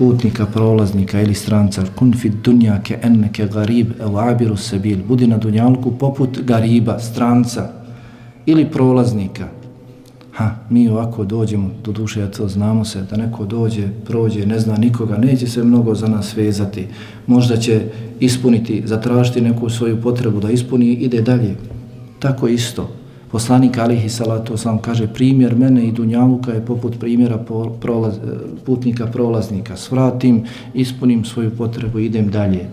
putnika, 0.01 0.45
prolaznika 0.45 1.21
ili 1.21 1.33
stranca, 1.33 1.83
kun 1.95 2.13
fi 2.13 2.29
dunja 2.29 2.79
ke 2.83 2.97
enneke 3.03 3.45
garib 3.53 3.91
el 3.99 4.15
abiru 4.17 4.55
sebil, 4.57 5.03
budi 5.07 5.27
na 5.27 5.37
dunjalku 5.37 5.91
poput 5.91 6.39
gariba, 6.41 6.99
stranca 6.99 7.67
ili 8.45 8.65
prolaznika. 8.65 9.47
Ha, 10.33 10.55
mi 10.69 10.87
ovako 10.89 11.25
dođemo, 11.25 11.69
do 11.83 11.91
duše 11.91 12.19
ja 12.19 12.31
to 12.31 12.47
znamo 12.47 12.85
se, 12.85 13.01
da 13.09 13.17
neko 13.17 13.45
dođe, 13.45 13.87
prođe, 14.05 14.45
ne 14.45 14.59
zna 14.59 14.77
nikoga, 14.77 15.17
neće 15.17 15.47
se 15.47 15.63
mnogo 15.63 15.95
za 15.95 16.07
nas 16.07 16.35
vezati, 16.37 16.87
možda 17.27 17.57
će 17.57 17.81
ispuniti, 18.19 18.81
zatražiti 18.85 19.41
neku 19.41 19.69
svoju 19.69 20.01
potrebu 20.01 20.39
da 20.39 20.51
ispuni 20.51 20.85
i 20.85 20.93
ide 20.93 21.21
dalje. 21.21 21.55
Tako 22.19 22.47
isto. 22.47 22.89
Poslanik 23.31 23.77
Alihi 23.77 24.09
Salatu 24.09 24.53
Oslam 24.53 24.77
kaže 24.77 25.07
primjer 25.07 25.55
mene 25.55 25.87
i 25.87 25.91
Dunjaluka 25.91 26.51
je 26.51 26.65
poput 26.65 26.99
primjera 26.99 27.37
prolaz, 27.81 28.19
putnika 28.65 29.07
prolaznika. 29.07 29.77
Svratim, 29.77 30.43
ispunim 30.73 31.25
svoju 31.25 31.51
potrebu, 31.57 31.99
idem 31.99 32.31
dalje. 32.31 32.69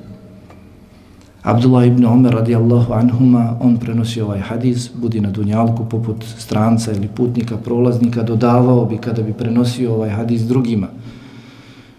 Abdullah 1.43 1.87
ibn 1.87 2.05
Omer 2.05 2.33
radijallahu 2.33 2.93
anhuma, 2.93 3.57
on 3.61 3.77
prenosi 3.77 4.21
ovaj 4.21 4.41
hadis, 4.41 4.91
budi 4.95 5.21
na 5.21 5.31
dunjalku 5.31 5.85
poput 5.85 6.25
stranca 6.39 6.93
ili 6.93 7.09
putnika, 7.09 7.57
prolaznika, 7.57 8.23
dodavao 8.23 8.85
bi 8.85 8.99
kada 8.99 9.23
bi 9.23 9.33
prenosio 9.33 9.95
ovaj 9.95 10.11
hadis 10.11 10.43
drugima. 10.43 10.89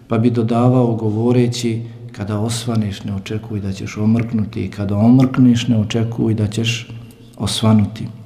Pa 0.08 0.18
bi 0.18 0.30
dodavao 0.30 0.94
govoreći, 0.94 1.82
kada 2.12 2.38
osvaneš 2.38 3.04
ne 3.04 3.14
očekuj 3.14 3.60
da 3.60 3.72
ćeš 3.72 3.96
omrknuti 3.96 4.64
i 4.64 4.70
kada 4.70 4.96
omrkneš 4.96 5.68
ne 5.68 5.78
očekuj 5.78 6.34
da 6.34 6.46
ćeš 6.46 6.88
osvanuti. 7.38 8.19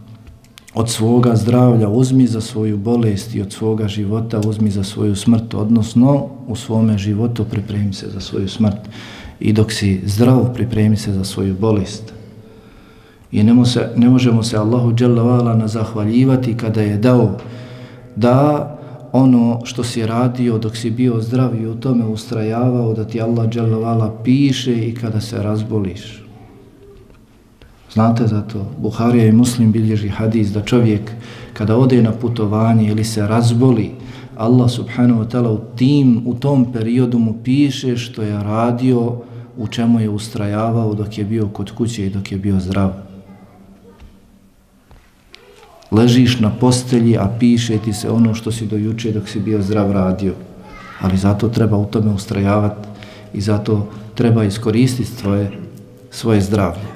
Od 0.74 0.90
svoga 0.90 1.36
zdravlja 1.36 1.88
uzmi 1.88 2.26
za 2.26 2.40
svoju 2.40 2.76
bolest 2.76 3.34
i 3.34 3.42
od 3.42 3.52
svoga 3.52 3.88
života 3.88 4.40
uzmi 4.46 4.70
za 4.70 4.84
svoju 4.84 5.16
smrt, 5.16 5.54
odnosno 5.54 6.28
u 6.46 6.56
svome 6.56 6.98
životu 6.98 7.44
pripremi 7.44 7.92
se 7.92 8.10
za 8.10 8.20
svoju 8.20 8.48
smrt 8.48 8.78
i 9.40 9.52
dok 9.52 9.72
si 9.72 10.00
zdrav 10.04 10.54
pripremi 10.54 10.96
se 10.96 11.12
za 11.12 11.24
svoju 11.24 11.54
bolest. 11.60 12.12
I 13.32 13.42
ne, 13.42 13.66
se, 13.66 13.88
ne 13.96 14.08
možemo 14.08 14.42
se 14.42 14.56
Allahu 14.56 14.92
dželavala 14.92 15.54
na 15.54 15.68
zahvaljivati 15.68 16.56
kada 16.56 16.82
je 16.82 16.96
dao 16.96 17.38
da 18.16 18.70
ono 19.12 19.60
što 19.64 19.84
si 19.84 20.06
radio 20.06 20.58
dok 20.58 20.76
si 20.76 20.90
bio 20.90 21.20
zdrav 21.20 21.60
i 21.60 21.66
u 21.66 21.74
tome 21.74 22.04
ustrajavao 22.04 22.94
da 22.94 23.04
ti 23.04 23.20
Allah 23.20 23.48
dželavala 23.48 24.20
piše 24.24 24.88
i 24.88 24.94
kada 24.94 25.20
se 25.20 25.42
razboliš. 25.42 26.23
Znate 27.94 28.26
za 28.26 28.42
to, 28.42 28.66
Buharija 28.78 29.26
i 29.26 29.32
Muslim 29.32 29.72
bilježi 29.72 30.08
hadis 30.08 30.48
da 30.48 30.62
čovjek 30.62 31.10
kada 31.52 31.76
ode 31.76 32.02
na 32.02 32.12
putovanje 32.12 32.88
ili 32.88 33.04
se 33.04 33.26
razboli, 33.26 33.90
Allah 34.36 34.70
subhanahu 34.70 35.22
wa 35.22 35.30
ta'ala 35.30 35.48
u 35.48 35.60
tim, 35.76 36.22
u 36.26 36.34
tom 36.34 36.72
periodu 36.72 37.18
mu 37.18 37.34
piše 37.44 37.96
što 37.96 38.22
je 38.22 38.42
radio, 38.42 39.22
u 39.56 39.68
čemu 39.68 40.00
je 40.00 40.10
ustrajavao 40.10 40.94
dok 40.94 41.18
je 41.18 41.24
bio 41.24 41.48
kod 41.48 41.70
kuće 41.70 42.06
i 42.06 42.10
dok 42.10 42.32
je 42.32 42.38
bio 42.38 42.60
zdrav. 42.60 42.92
Ležiš 45.90 46.40
na 46.40 46.50
postelji, 46.50 47.16
a 47.18 47.30
piše 47.40 47.78
ti 47.78 47.92
se 47.92 48.10
ono 48.10 48.34
što 48.34 48.52
si 48.52 48.66
do 48.66 48.76
juče 48.76 49.12
dok 49.12 49.28
si 49.28 49.40
bio 49.40 49.62
zdrav 49.62 49.92
radio. 49.92 50.34
Ali 51.00 51.16
zato 51.16 51.48
treba 51.48 51.76
u 51.76 51.86
tome 51.86 52.10
ustrajavati 52.10 52.88
i 53.34 53.40
zato 53.40 53.88
treba 54.14 54.44
iskoristiti 54.44 55.10
svoje, 55.10 55.50
svoje 56.10 56.40
zdravlje. 56.40 56.93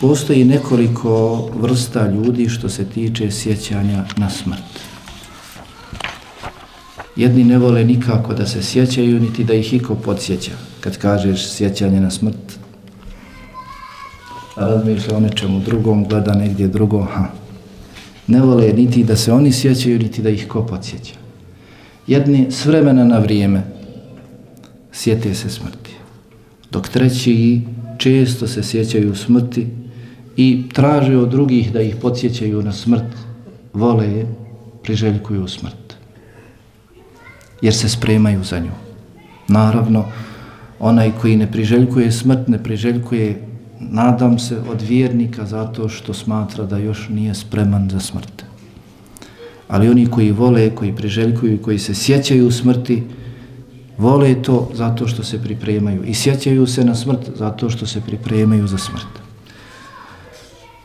Postoji 0.00 0.44
nekoliko 0.44 1.36
vrsta 1.54 2.10
ljudi 2.10 2.48
što 2.48 2.68
se 2.68 2.84
tiče 2.84 3.30
sjećanja 3.30 4.04
na 4.16 4.30
smrt. 4.30 4.80
Jedni 7.16 7.44
ne 7.44 7.58
vole 7.58 7.84
nikako 7.84 8.34
da 8.34 8.46
se 8.46 8.62
sjećaju, 8.62 9.20
niti 9.20 9.44
da 9.44 9.54
ih 9.54 9.74
iko 9.74 9.94
podsjeća. 9.94 10.52
Kad 10.80 10.98
kažeš 10.98 11.50
sjećanje 11.50 12.00
na 12.00 12.10
smrt, 12.10 12.58
razmišlja 14.56 15.16
o 15.16 15.20
nečemu 15.20 15.60
drugom, 15.60 16.04
gleda 16.08 16.34
negdje 16.34 16.68
drugo, 16.68 17.02
ha. 17.02 17.26
Ne 18.26 18.40
vole 18.40 18.72
niti 18.72 19.04
da 19.04 19.16
se 19.16 19.32
oni 19.32 19.52
sjećaju, 19.52 19.98
niti 19.98 20.22
da 20.22 20.30
ih 20.30 20.48
ko 20.48 20.66
podsjeća. 20.66 21.14
Jedni 22.06 22.46
s 22.50 22.64
vremena 22.64 23.04
na 23.04 23.18
vrijeme 23.18 23.62
sjete 24.92 25.34
se 25.34 25.50
smrti. 25.50 25.90
Dok 26.70 26.88
treći 26.88 27.60
često 27.98 28.46
se 28.46 28.62
sjećaju 28.62 29.14
smrti, 29.14 29.66
i 30.40 30.62
traže 30.72 31.16
od 31.16 31.28
drugih 31.28 31.72
da 31.72 31.80
ih 31.80 31.96
podsjećaju 32.00 32.62
na 32.62 32.72
smrt, 32.72 33.12
vole 33.72 34.06
je, 34.06 34.26
priželjkuju 34.82 35.48
smrt. 35.48 35.96
Jer 37.62 37.74
se 37.74 37.88
spremaju 37.88 38.44
za 38.44 38.58
nju. 38.58 38.72
Naravno, 39.48 40.04
onaj 40.78 41.12
koji 41.20 41.36
ne 41.36 41.50
priželjkuje 41.52 42.12
smrt, 42.12 42.48
ne 42.48 42.62
priželjkuje, 42.62 43.42
nadam 43.80 44.38
se, 44.38 44.56
od 44.70 44.80
vjernika 44.82 45.44
zato 45.46 45.88
što 45.88 46.14
smatra 46.14 46.64
da 46.64 46.78
još 46.78 47.08
nije 47.08 47.34
spreman 47.34 47.90
za 47.90 48.00
smrt. 48.00 48.44
Ali 49.68 49.88
oni 49.88 50.06
koji 50.06 50.32
vole, 50.32 50.70
koji 50.74 50.96
priželjkuju, 50.96 51.62
koji 51.62 51.78
se 51.78 51.94
sjećaju 51.94 52.50
smrti, 52.50 53.02
vole 53.98 54.42
to 54.42 54.70
zato 54.74 55.06
što 55.06 55.24
se 55.24 55.42
pripremaju. 55.42 56.04
I 56.04 56.14
sjećaju 56.14 56.66
se 56.66 56.84
na 56.84 56.94
smrt 56.94 57.30
zato 57.36 57.70
što 57.70 57.86
se 57.86 58.00
pripremaju 58.00 58.66
za 58.66 58.78
smrt. 58.78 59.20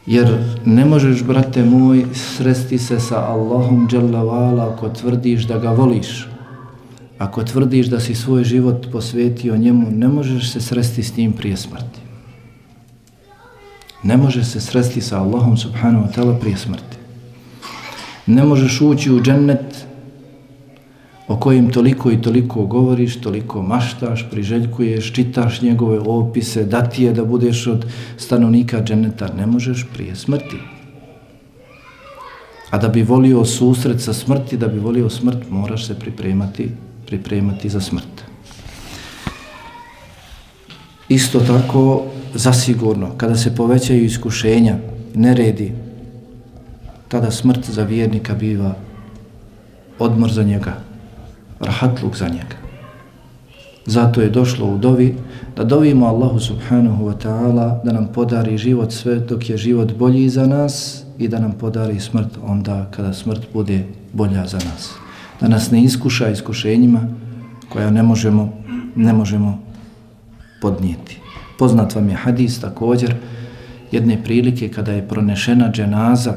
Jer 0.05 0.37
ne 0.65 0.85
možeš, 0.85 1.23
brate 1.23 1.63
moj, 1.63 2.05
sresti 2.13 2.77
se 2.77 2.99
sa 2.99 3.25
Allahom 3.25 3.87
dželavala 3.89 4.73
ako 4.73 4.89
tvrdiš 4.89 5.43
da 5.43 5.57
ga 5.57 5.71
voliš. 5.71 6.27
Ako 7.17 7.43
tvrdiš 7.43 7.87
da 7.87 7.99
si 7.99 8.15
svoj 8.15 8.43
život 8.43 8.87
posvetio 8.91 9.57
njemu, 9.57 9.87
ne 9.91 10.07
možeš 10.07 10.51
se 10.51 10.61
sresti 10.61 11.03
s 11.03 11.17
njim 11.17 11.33
prije 11.33 11.57
smrti. 11.57 11.99
Ne 14.03 14.17
možeš 14.17 14.45
se 14.45 14.61
sresti 14.61 15.01
sa 15.01 15.21
Allahom 15.21 15.57
subhanahu 15.57 16.05
wa 16.05 16.13
ta'ala 16.15 16.39
prije 16.39 16.57
smrti. 16.57 16.97
Ne 18.25 18.43
možeš 18.43 18.81
ući 18.81 19.11
u 19.11 19.21
džennet 19.21 19.74
o 21.27 21.37
kojim 21.37 21.71
toliko 21.71 22.11
i 22.11 22.21
toliko 22.21 22.65
govoriš, 22.65 23.21
toliko 23.21 23.61
maštaš, 23.61 24.25
priželjkuješ, 24.31 25.13
čitaš 25.13 25.61
njegove 25.61 25.99
opise, 25.99 26.63
da 26.63 26.83
ti 26.89 27.03
je 27.03 27.13
da 27.13 27.25
budeš 27.25 27.67
od 27.67 27.85
stanovnika 28.17 28.83
dženeta, 28.83 29.33
ne 29.37 29.45
možeš 29.45 29.85
prije 29.93 30.15
smrti. 30.15 30.57
A 32.69 32.77
da 32.77 32.87
bi 32.87 33.03
volio 33.03 33.45
susret 33.45 34.01
sa 34.01 34.13
smrti, 34.13 34.57
da 34.57 34.67
bi 34.67 34.79
volio 34.79 35.09
smrt, 35.09 35.49
moraš 35.49 35.87
se 35.87 35.99
pripremati, 35.99 36.69
pripremati 37.05 37.69
za 37.69 37.81
smrt. 37.81 38.23
Isto 41.09 41.39
tako, 41.39 42.03
zasigurno, 42.33 43.11
kada 43.17 43.35
se 43.35 43.55
povećaju 43.55 44.05
iskušenja, 44.05 44.77
neredi, 45.13 45.71
tada 47.07 47.31
smrt 47.31 47.69
za 47.69 47.83
vjernika 47.83 48.33
biva 48.33 48.75
odmor 49.99 50.31
za 50.31 50.43
njega, 50.43 50.73
rahatluk 51.59 52.17
za 52.17 52.27
njega. 52.27 52.55
Zato 53.85 54.21
je 54.21 54.29
došlo 54.29 54.65
u 54.67 54.77
dovi 54.77 55.15
da 55.55 55.63
dovimo 55.63 56.05
Allahu 56.05 56.39
subhanahu 56.39 57.05
wa 57.05 57.13
ta'ala 57.23 57.81
da 57.83 57.93
nam 57.93 58.07
podari 58.13 58.57
život 58.57 58.91
sve 58.91 59.19
dok 59.19 59.49
je 59.49 59.57
život 59.57 59.93
bolji 59.93 60.29
za 60.29 60.47
nas 60.47 61.03
i 61.17 61.27
da 61.27 61.39
nam 61.39 61.51
podari 61.51 61.99
smrt 61.99 62.37
onda 62.43 62.87
kada 62.91 63.13
smrt 63.13 63.41
bude 63.53 63.83
bolja 64.13 64.47
za 64.47 64.57
nas. 64.57 64.93
Da 65.41 65.47
nas 65.47 65.71
ne 65.71 65.83
iskuša 65.83 66.29
iskušenjima 66.29 67.07
koja 67.69 67.89
ne 67.89 68.03
možemo, 68.03 68.53
ne 68.95 69.13
možemo 69.13 69.59
podnijeti. 70.61 71.19
Poznat 71.59 71.95
vam 71.95 72.09
je 72.09 72.15
hadis 72.15 72.61
također 72.61 73.15
jedne 73.91 74.23
prilike 74.23 74.69
kada 74.69 74.91
je 74.91 75.07
pronešena 75.07 75.71
dženaza 75.71 76.33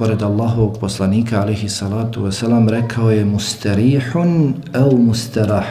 pored 0.00 0.22
Allahovog 0.22 0.80
poslanika 0.80 1.42
alihi 1.44 1.68
salatu 1.68 2.24
wasalam 2.24 2.68
rekao 2.68 3.10
je 3.10 3.24
mustarihun 3.24 4.54
el 4.72 4.96
mustarah 4.96 5.66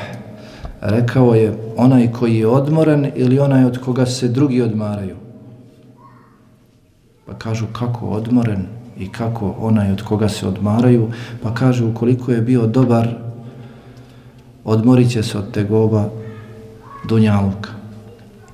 rekao 0.81 1.33
je 1.35 1.53
onaj 1.77 2.11
koji 2.11 2.35
je 2.37 2.47
odmoran 2.47 3.11
ili 3.15 3.39
onaj 3.39 3.65
od 3.65 3.77
koga 3.77 4.05
se 4.05 4.27
drugi 4.27 4.61
odmaraju? 4.61 5.15
Pa 7.25 7.33
kažu 7.33 7.65
kako 7.73 8.05
odmoren 8.05 8.65
i 8.99 9.11
kako 9.11 9.55
onaj 9.59 9.91
od 9.91 10.01
koga 10.01 10.29
se 10.29 10.47
odmaraju? 10.47 11.09
Pa 11.43 11.53
kažu 11.53 11.89
ukoliko 11.89 12.31
je 12.31 12.41
bio 12.41 12.67
dobar 12.67 13.07
odmorit 14.63 15.11
će 15.11 15.23
se 15.23 15.37
od 15.37 15.51
tegoba 15.51 16.09
dunjaluka. 17.07 17.69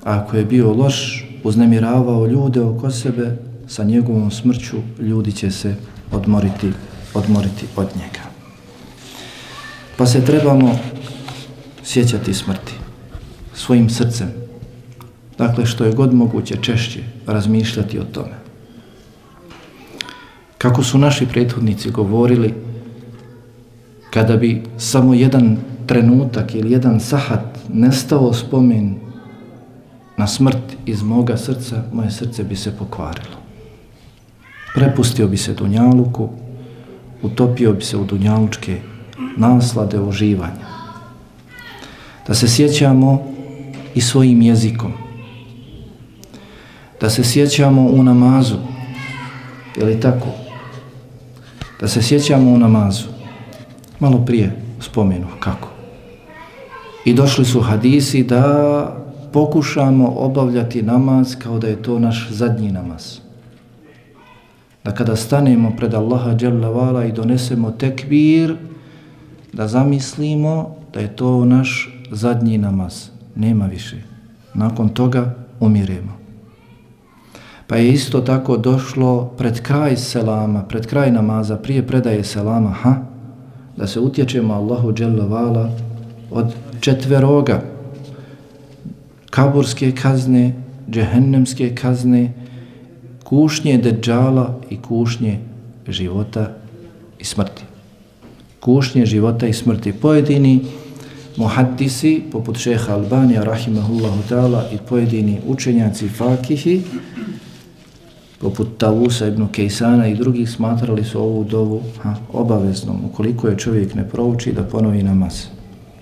A 0.04 0.20
ako 0.20 0.36
je 0.36 0.44
bio 0.44 0.72
loš 0.72 1.28
uznemiravao 1.44 2.26
ljude 2.26 2.60
oko 2.60 2.90
sebe 2.90 3.36
sa 3.66 3.84
njegovom 3.84 4.30
smrću 4.30 4.76
ljudi 4.98 5.32
će 5.32 5.50
se 5.50 5.74
odmoriti, 6.12 6.72
odmoriti 7.14 7.66
od 7.76 7.88
njega. 7.96 8.26
Pa 9.96 10.06
se 10.06 10.24
trebamo 10.24 10.78
sjećati 11.84 12.34
smrti 12.34 12.72
svojim 13.54 13.90
srcem. 13.90 14.28
Dakle, 15.38 15.66
što 15.66 15.84
je 15.84 15.92
god 15.92 16.14
moguće 16.14 16.56
češće 16.62 17.00
razmišljati 17.26 17.98
o 17.98 18.04
tome. 18.04 18.34
Kako 20.58 20.82
su 20.82 20.98
naši 20.98 21.26
prethodnici 21.26 21.90
govorili, 21.90 22.54
kada 24.10 24.36
bi 24.36 24.62
samo 24.78 25.14
jedan 25.14 25.56
trenutak 25.86 26.54
ili 26.54 26.72
jedan 26.72 27.00
sahat 27.00 27.58
nestao 27.68 28.32
spomen 28.32 28.94
na 30.16 30.26
smrt 30.26 30.76
iz 30.86 31.02
moga 31.02 31.36
srca, 31.36 31.82
moje 31.92 32.10
srce 32.10 32.44
bi 32.44 32.56
se 32.56 32.76
pokvarilo. 32.76 33.45
Prepustio 34.76 35.28
bi 35.28 35.36
se 35.36 35.54
Dunjaluku, 35.54 36.28
utopio 37.22 37.72
bi 37.72 37.84
se 37.84 37.96
u 37.96 38.04
Dunjalučke 38.04 38.80
naslade 39.36 40.00
uživanja. 40.00 40.66
Da 42.26 42.34
se 42.34 42.48
sjećamo 42.48 43.24
i 43.94 44.00
svojim 44.00 44.42
jezikom. 44.42 44.92
Da 47.00 47.10
se 47.10 47.24
sjećamo 47.24 47.82
u 47.82 48.02
namazu. 48.02 48.56
Je 49.76 49.84
li 49.84 50.00
tako? 50.00 50.26
Da 51.80 51.88
se 51.88 52.02
sjećamo 52.02 52.50
u 52.50 52.58
namazu. 52.58 53.06
Malo 54.00 54.24
prije 54.26 54.62
spomenu 54.80 55.26
kako. 55.40 55.68
I 57.04 57.14
došli 57.14 57.44
su 57.44 57.60
hadisi 57.60 58.24
da 58.24 59.06
pokušamo 59.32 60.12
obavljati 60.16 60.82
namaz 60.82 61.36
kao 61.38 61.58
da 61.58 61.66
je 61.66 61.82
to 61.82 61.98
naš 61.98 62.28
zadnji 62.30 62.72
namaz. 62.72 63.25
Da 64.86 64.92
kada 64.92 65.16
stanemo 65.16 65.72
pred 65.76 65.94
Allaha 65.94 66.36
Jalla 66.40 67.04
i 67.04 67.12
donesemo 67.12 67.70
tekbir, 67.70 68.56
da 69.52 69.68
zamislimo 69.68 70.76
da 70.94 71.00
je 71.00 71.16
to 71.16 71.44
naš 71.44 71.90
zadnji 72.10 72.58
namaz. 72.58 73.08
Nema 73.34 73.66
više. 73.66 73.96
Nakon 74.54 74.88
toga 74.88 75.34
umiremo. 75.60 76.12
Pa 77.66 77.76
je 77.76 77.92
isto 77.92 78.20
tako 78.20 78.56
došlo 78.56 79.24
pred 79.38 79.60
kraj 79.60 79.96
selama, 79.96 80.62
pred 80.62 80.86
kraj 80.86 81.10
namaza, 81.10 81.56
prije 81.56 81.86
predaje 81.86 82.24
selama, 82.24 82.70
ha? 82.70 82.94
Da 83.76 83.86
se 83.86 84.00
utječemo 84.00 84.54
Allahu 84.54 84.94
Jalla 84.98 85.70
od 86.30 86.54
četveroga 86.80 87.62
kaburske 89.30 89.92
kazne, 89.92 90.54
džehennemske 90.90 91.74
kazne, 91.74 92.45
kušnje 93.28 93.78
deđala 93.78 94.54
i 94.70 94.76
kušnje 94.76 95.38
života 95.88 96.52
i 97.18 97.24
smrti. 97.24 97.62
Kušnje 98.60 99.06
života 99.06 99.46
i 99.46 99.52
smrti. 99.52 99.92
Pojedini 99.92 100.60
muhaddisi, 101.36 102.22
poput 102.32 102.58
šeha 102.58 102.92
Albanija, 102.94 103.44
rahimahullahu 103.44 104.22
ta'ala, 104.30 104.62
i 104.74 104.78
pojedini 104.88 105.40
učenjaci 105.46 106.08
fakihi, 106.08 106.82
poput 108.38 108.78
Tavusa 108.78 109.26
ibn 109.26 109.48
Kejsana 109.48 110.06
i 110.06 110.14
drugih, 110.14 110.50
smatrali 110.50 111.04
su 111.04 111.20
ovu 111.20 111.44
dovu 111.44 111.82
ha, 112.02 112.14
obaveznom, 112.32 113.04
ukoliko 113.04 113.48
je 113.48 113.58
čovjek 113.58 113.94
ne 113.94 114.08
prouči, 114.08 114.52
da 114.52 114.62
ponovi 114.62 115.02
namaz. 115.02 115.44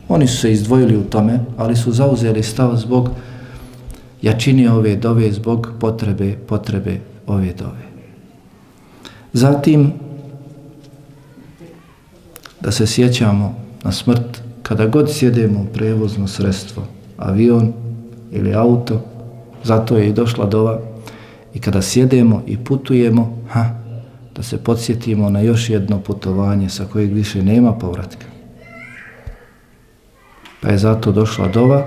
Oni 0.08 0.26
su 0.26 0.37
se 0.37 0.52
izdvojili 0.52 0.96
u 0.96 1.04
tome, 1.04 1.40
ali 1.56 1.76
su 1.76 1.92
zauzeli 1.92 2.42
stav 2.42 2.76
zbog 2.76 3.10
jačine 4.22 4.72
ove 4.72 4.96
dove, 4.96 5.32
zbog 5.32 5.72
potrebe, 5.80 6.37
potrebe 6.48 7.13
ove 7.26 7.52
dove. 7.52 7.84
Zatim, 9.32 9.92
da 12.60 12.70
se 12.70 12.87
sjećamo 12.87 13.54
na 13.82 13.92
smrt, 13.92 14.42
kada 14.62 14.87
god 14.87 15.12
sjedemo 15.12 15.60
u 15.60 15.72
prevozno 15.74 16.28
sredstvo, 16.28 16.82
avion 17.16 17.72
ili 18.32 18.54
auto, 18.54 19.00
zato 19.62 19.96
je 19.96 20.08
i 20.08 20.12
došla 20.12 20.46
dova, 20.46 20.80
i 21.54 21.60
kada 21.60 21.82
sjedemo 21.82 22.42
i 22.46 22.56
putujemo, 22.56 23.38
ha, 23.50 23.70
da 24.37 24.42
se 24.42 24.58
podsjetimo 24.58 25.30
na 25.30 25.40
još 25.40 25.70
jedno 25.70 26.00
putovanje 26.00 26.68
sa 26.68 26.84
kojeg 26.92 27.12
više 27.12 27.42
nema 27.42 27.72
povratka. 27.72 28.26
Pa 30.60 30.68
je 30.68 30.78
zato 30.78 31.12
došla 31.12 31.48
dova. 31.48 31.87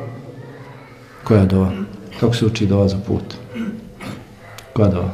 Koja 1.24 1.46
dova? 1.46 1.72
Kako 2.20 2.34
se 2.34 2.46
uči 2.46 2.66
dova 2.66 2.88
za 2.88 2.98
put? 3.08 3.24
Koja? 4.78 5.10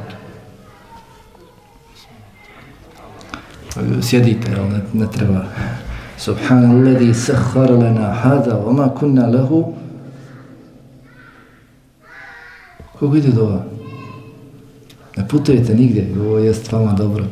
Sjedite, 4.02 4.50
jel 4.50 4.68
ne, 4.68 4.80
ne 4.92 5.06
treba. 5.10 5.44
Subhanalladhi 6.18 7.14
sahhar 7.14 7.70
lana 7.70 8.12
hada 8.12 8.56
wa 8.60 8.72
ma 8.72 8.88
kunna 8.94 9.26
lahu 9.26 9.74
Kako 12.92 13.16
ide 13.16 13.28
dova? 13.28 13.64
Ne 15.16 15.28
putujete 15.28 15.74
nigdje, 15.74 16.14
ovo 16.20 16.38
je 16.38 16.54
vama 16.72 16.92
dobro. 16.92 17.24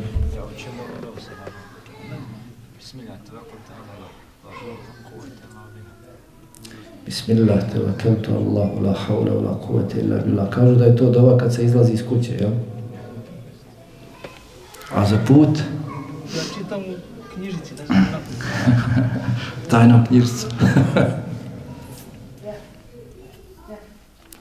Bismillah, 7.07 7.59
tevakkeltu 7.73 8.31
Allah, 8.35 8.71
la 8.83 8.93
hawla, 8.95 9.35
la 9.43 9.55
kuvvete 9.67 10.01
illa 10.01 10.19
billah. 10.23 10.51
Kažu 10.51 10.75
da 10.75 10.85
je 10.85 10.97
to 10.97 11.11
dova 11.11 11.39
kad 11.39 11.55
se 11.55 11.65
izlazi 11.65 11.93
iz 11.93 12.03
kuće, 12.09 12.33
jel? 12.33 12.51
A 14.95 15.07
za 15.07 15.19
put? 15.27 15.59
Ja 16.35 16.43
čitam 16.59 16.81
u 16.81 17.35
knjižici 17.35 17.75
da 17.75 17.87
sam 17.87 18.07
Tajnom 19.71 20.07
knjižicu. 20.07 20.47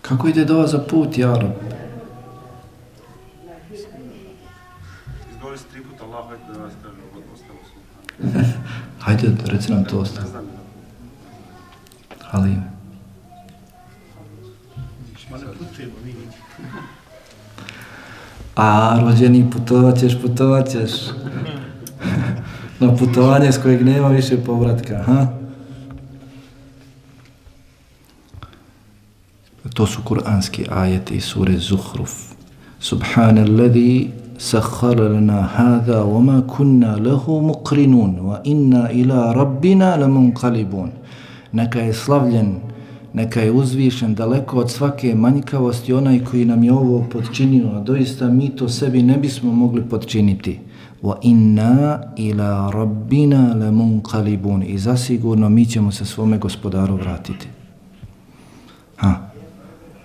Kako 0.01 0.27
ide 0.27 0.45
dova 0.45 0.67
za 0.67 0.79
put, 0.79 1.17
Jaro? 1.17 1.51
Izgovori 5.31 5.57
se 5.57 5.63
tri 5.71 5.83
puta 5.83 6.03
Allah, 6.03 6.25
hajde 6.29 6.53
da 6.53 6.63
vas 6.63 6.73
kažem, 6.83 6.97
ostalo 7.33 7.59
su. 7.63 8.53
Hajde, 8.99 9.31
reci 9.45 9.71
nam 9.71 9.85
to 9.85 9.99
ostalo. 9.99 10.23
Ne 10.25 10.29
znam. 10.31 10.60
Halim. 12.31 12.63
A, 18.55 18.99
rođeni, 19.01 19.49
putovat 19.51 19.99
ćeš, 19.99 20.21
putovat 20.21 20.69
ćeš. 20.69 20.91
Na 22.79 22.95
putovanje 22.95 23.51
s 23.51 23.57
kojeg 23.57 23.85
nema 23.85 24.07
više 24.07 24.37
povratka, 24.43 25.03
ha? 25.05 25.27
To 29.73 29.87
su 29.87 30.01
kuranski 30.03 30.65
ajeti 30.71 31.15
iz 31.15 31.23
sure 31.23 31.57
Zuhruf. 31.57 32.11
Subhanalladhi 32.79 34.11
sakhara 34.37 35.03
lana 35.03 35.41
hadha 35.41 36.03
wa 36.03 36.23
ma 36.23 36.41
kunna 36.47 36.95
lahu 36.97 37.41
muqrinun 37.41 38.19
wa 38.19 38.39
inna 38.43 38.91
ila 38.91 39.33
rabbina 39.33 39.95
lamunqalibun. 39.95 40.91
Neka 41.51 41.79
je 41.79 41.93
slavljen, 41.93 42.55
neka 43.13 43.41
je 43.41 43.51
uzvišen 43.51 44.15
daleko 44.15 44.57
od 44.57 44.71
svake 44.71 45.15
manjkavosti 45.15 45.93
onaj 45.93 46.19
koji 46.23 46.45
nam 46.45 46.63
je 46.63 46.73
ovo 46.73 47.05
podčinio, 47.11 47.67
a 47.75 47.79
doista 47.79 48.29
mi 48.29 48.49
to 48.55 48.69
sebi 48.69 49.03
ne 49.03 49.17
bismo 49.17 49.51
mogli 49.53 49.83
podčiniti. 49.83 50.59
Wa 51.01 51.15
inna 51.21 51.99
ila 52.17 52.71
rabbina 52.73 53.55
lamunqalibun. 53.55 54.63
I 54.63 54.77
zasigurno 54.77 55.49
mi 55.49 55.65
ćemo 55.65 55.91
se 55.91 56.05
svome 56.05 56.37
gospodaru 56.37 56.95
vratiti. 56.95 57.47
Ha. 58.97 59.31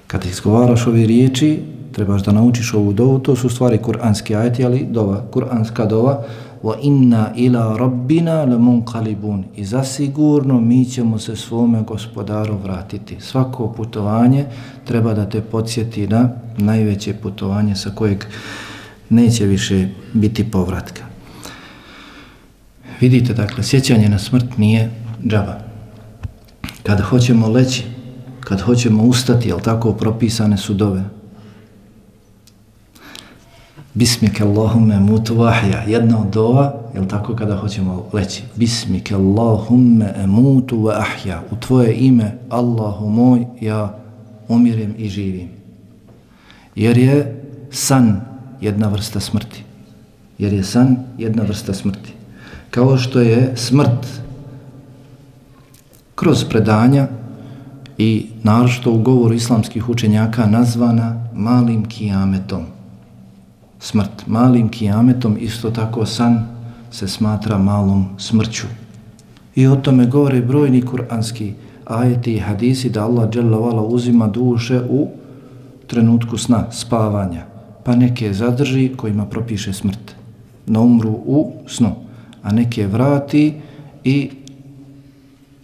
Kad 0.07 0.25
izgovaraš 0.25 0.87
ove 0.87 1.07
riječi, 1.07 1.61
trebaš 1.93 2.25
da 2.25 2.33
naučiš 2.33 2.75
ovu 2.75 2.93
dovu, 2.93 3.19
to 3.19 3.37
su 3.37 3.49
stvari 3.49 3.79
kuranski 3.79 4.35
ajeti, 4.35 4.65
ali 4.65 4.87
dova, 4.91 5.25
kuranska 5.31 5.85
dova, 5.85 6.25
wa 6.63 6.77
inna 6.83 7.33
ila 7.37 7.77
rabbina 7.77 8.45
lamunqalibun. 8.45 9.45
I 9.57 9.65
zasigurno 9.65 10.61
mi 10.61 10.85
ćemo 10.85 11.19
se 11.19 11.37
svome 11.37 11.83
gospodaru 11.83 12.59
vratiti. 12.63 13.17
Svako 13.21 13.73
putovanje 13.73 14.47
treba 14.85 15.15
da 15.15 15.29
te 15.29 15.41
podsjeti 15.41 16.07
na 16.07 16.29
najveće 16.59 17.15
putovanje 17.15 17.75
sa 17.75 17.91
kojeg 17.91 18.25
neće 19.11 19.45
više 19.45 19.89
biti 20.13 20.51
povratka. 20.51 21.03
Vidite, 23.01 23.35
dakle, 23.35 23.65
sjećanje 23.65 24.09
na 24.09 24.19
smrt 24.19 24.59
nije 24.59 24.91
džaba. 25.27 25.59
Kada 26.83 27.03
hoćemo 27.03 27.49
leći, 27.49 27.85
kad 28.41 28.61
hoćemo 28.61 29.03
ustati, 29.03 29.49
jel 29.49 29.61
tako 29.61 29.93
propisane 29.93 30.57
su 30.57 30.75
dove, 30.75 31.05
Bismike 33.97 34.45
Allahumme 34.45 35.01
mutu 35.01 35.35
vahja. 35.35 35.83
Jedna 35.87 36.21
od 36.21 36.27
dova, 36.29 36.75
je 36.95 37.09
tako 37.09 37.35
kada 37.35 37.57
hoćemo 37.57 38.09
leći? 38.13 38.43
Bismike 38.57 39.15
Allahumme 39.15 40.27
mutu 40.27 40.83
vahja. 40.83 41.43
U 41.51 41.57
tvoje 41.57 41.95
ime, 41.95 42.39
Allahu 42.49 43.09
moj, 43.09 43.47
ja 43.61 43.99
umirem 44.49 44.95
i 44.99 45.09
živim. 45.09 45.49
Jer 46.75 46.99
je 46.99 47.43
san 47.71 48.21
jedna 48.61 48.89
vrsta 48.89 49.21
smrti. 49.21 49.65
Jer 50.39 50.53
je 50.53 50.65
san 50.65 50.97
jedna 51.19 51.43
vrsta 51.43 51.75
smrti. 51.75 52.13
Kao 52.71 52.99
što 52.99 53.21
je 53.21 53.53
smrt 53.57 54.07
kroz 56.15 56.45
predanja 56.45 57.09
i 57.99 58.27
narošto 58.43 58.93
u 58.93 59.03
govoru 59.03 59.35
islamskih 59.35 59.89
učenjaka 59.89 60.47
nazvana 60.47 61.29
malim 61.35 61.85
kijametom 61.85 62.76
smrt. 63.87 64.27
Malim 64.27 64.69
kijametom 64.69 65.37
isto 65.41 65.71
tako 65.71 66.07
san 66.07 66.47
se 66.91 67.09
smatra 67.09 67.59
malom 67.59 68.07
smrću. 68.19 68.67
I 69.55 69.67
o 69.67 69.77
tome 69.77 70.07
govore 70.07 70.41
brojni 70.41 70.83
kuranski 70.83 71.53
ajeti 71.85 72.35
i 72.35 72.39
hadisi 72.39 72.91
da 72.91 73.05
Allah 73.05 73.31
dželavala 73.31 73.83
uzima 73.83 74.29
duše 74.29 74.81
u 74.91 75.09
trenutku 75.87 76.39
sna, 76.39 76.73
spavanja. 76.73 77.45
Pa 77.85 77.97
neke 77.97 78.33
zadrži 78.33 78.93
kojima 78.97 79.27
propiše 79.27 79.73
smrt. 79.73 80.15
Na 80.67 80.81
umru 80.81 81.11
u 81.11 81.53
snu. 81.67 81.95
A 82.43 82.53
neke 82.53 82.87
vrati 82.87 83.55
i 84.05 84.31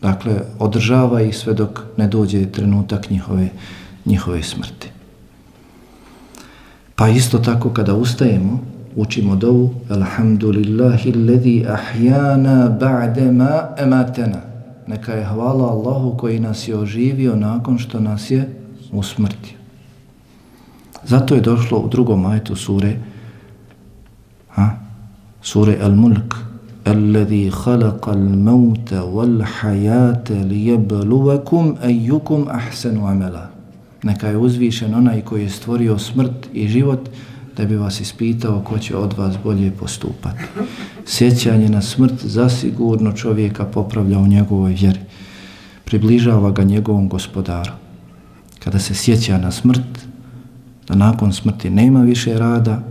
dakle, 0.03 0.41
održava 0.59 1.23
ih 1.23 1.37
sve 1.37 1.55
dok 1.55 1.81
ne 1.97 2.09
dođe 2.09 2.47
trenutak 2.47 3.11
njihove, 3.11 3.49
njihove 4.07 4.43
smrti. 4.43 4.92
Pa 7.03 7.09
isto 7.09 7.39
tako 7.39 7.71
kada 7.71 7.95
ustajemo, 7.95 8.61
učimo 8.97 9.37
dovu 9.37 9.75
Alhamdulillahi 9.91 11.13
alladhi 11.13 11.67
ahyana 11.67 12.69
ba'de 12.81 13.33
ma 13.33 13.75
ematena. 13.79 14.39
Neka 14.87 15.13
je 15.13 15.25
hvala 15.25 15.71
Allahu 15.71 16.17
koji 16.17 16.41
nas 16.41 16.69
je 16.69 16.77
oživio 16.79 17.37
nakon 17.37 17.79
što 17.79 18.01
nas 18.01 18.31
je 18.31 18.55
usmrtio. 18.93 19.59
Zato 21.05 21.35
je 21.35 21.41
došlo 21.41 21.79
u 21.79 21.89
drugom 21.89 22.27
ajetu 22.27 22.57
sure 22.57 22.97
ha? 24.49 24.71
sure 25.43 25.79
Al-Mulk 25.83 26.37
alladhi 26.85 27.51
khalaqa 27.65 28.11
al-mauta 28.11 29.03
wal-hayata 29.03 30.45
liyabluwakum 30.45 31.77
ayyukum 31.83 32.47
ahsanu 32.49 33.07
amala. 33.07 33.62
Neka 34.03 34.29
je 34.29 34.37
uzvišen 34.37 34.95
onaj 34.95 35.21
koji 35.21 35.43
je 35.43 35.51
stvorio 35.51 35.99
smrt 35.99 36.49
i 36.53 36.69
život 36.69 37.09
da 37.57 37.65
bi 37.65 37.77
vas 37.77 38.01
ispitao 38.01 38.61
ko 38.61 38.79
će 38.79 38.97
od 38.97 39.13
vas 39.19 39.37
bolje 39.45 39.71
postupati. 39.71 40.43
Sjećanje 41.07 41.69
na 41.69 41.83
smrt 41.83 42.25
zasigurno 42.25 43.13
čovjeka 43.13 43.65
popravlja 43.65 44.19
u 44.19 44.27
njegovoj 44.27 44.73
vjeri. 44.73 45.01
Približava 45.85 46.51
ga 46.51 46.63
njegovom 46.63 47.09
gospodaru. 47.09 47.73
Kada 48.59 48.79
se 48.79 48.95
sjeća 48.95 49.39
na 49.39 49.51
smrt, 49.51 50.07
da 50.89 50.95
nakon 50.95 51.33
smrti 51.33 51.71
nema 51.71 52.03
više 52.03 52.39
rada, 52.39 52.83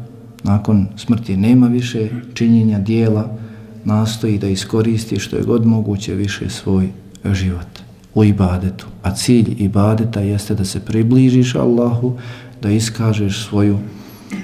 nakon 0.43 0.87
smrti 0.97 1.37
nema 1.37 1.67
više 1.67 2.09
činjenja 2.33 2.79
dijela, 2.79 3.37
nastoji 3.85 4.37
da 4.37 4.47
iskoristi 4.47 5.19
što 5.19 5.35
je 5.35 5.43
god 5.43 5.65
moguće 5.65 6.15
više 6.15 6.49
svoj 6.49 6.89
život 7.33 7.80
u 8.13 8.23
ibadetu. 8.23 8.87
A 9.03 9.15
cilj 9.15 9.55
ibadeta 9.57 10.19
jeste 10.19 10.55
da 10.55 10.65
se 10.65 10.79
približiš 10.79 11.55
Allahu, 11.55 12.17
da 12.61 12.69
iskažeš 12.69 13.45
svoju 13.45 13.79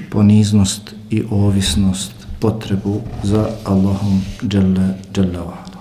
poniznost 0.09 0.95
i 1.09 1.23
ovisnost, 1.31 2.11
potrebu 2.39 3.01
za 3.23 3.49
Allahom 3.65 4.21
dželle, 4.43 4.93
dželle 5.13 5.39
vahda. 5.39 5.79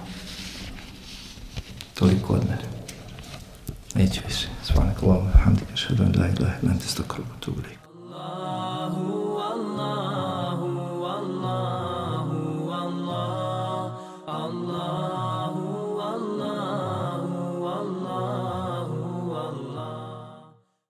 Toliko 1.95 2.33
od 2.33 2.43
mene. 2.45 2.67
Neću 3.95 4.21
više. 4.29 4.49
Svanak 4.65 5.03
Allahu, 5.03 5.27
hamdika, 5.45 5.77
šedan, 5.77 6.13
da 6.13 6.29
ilaha, 6.29 6.57
lente, 6.63 6.87
stokrubu, 6.87 7.31
tu, 7.41 7.53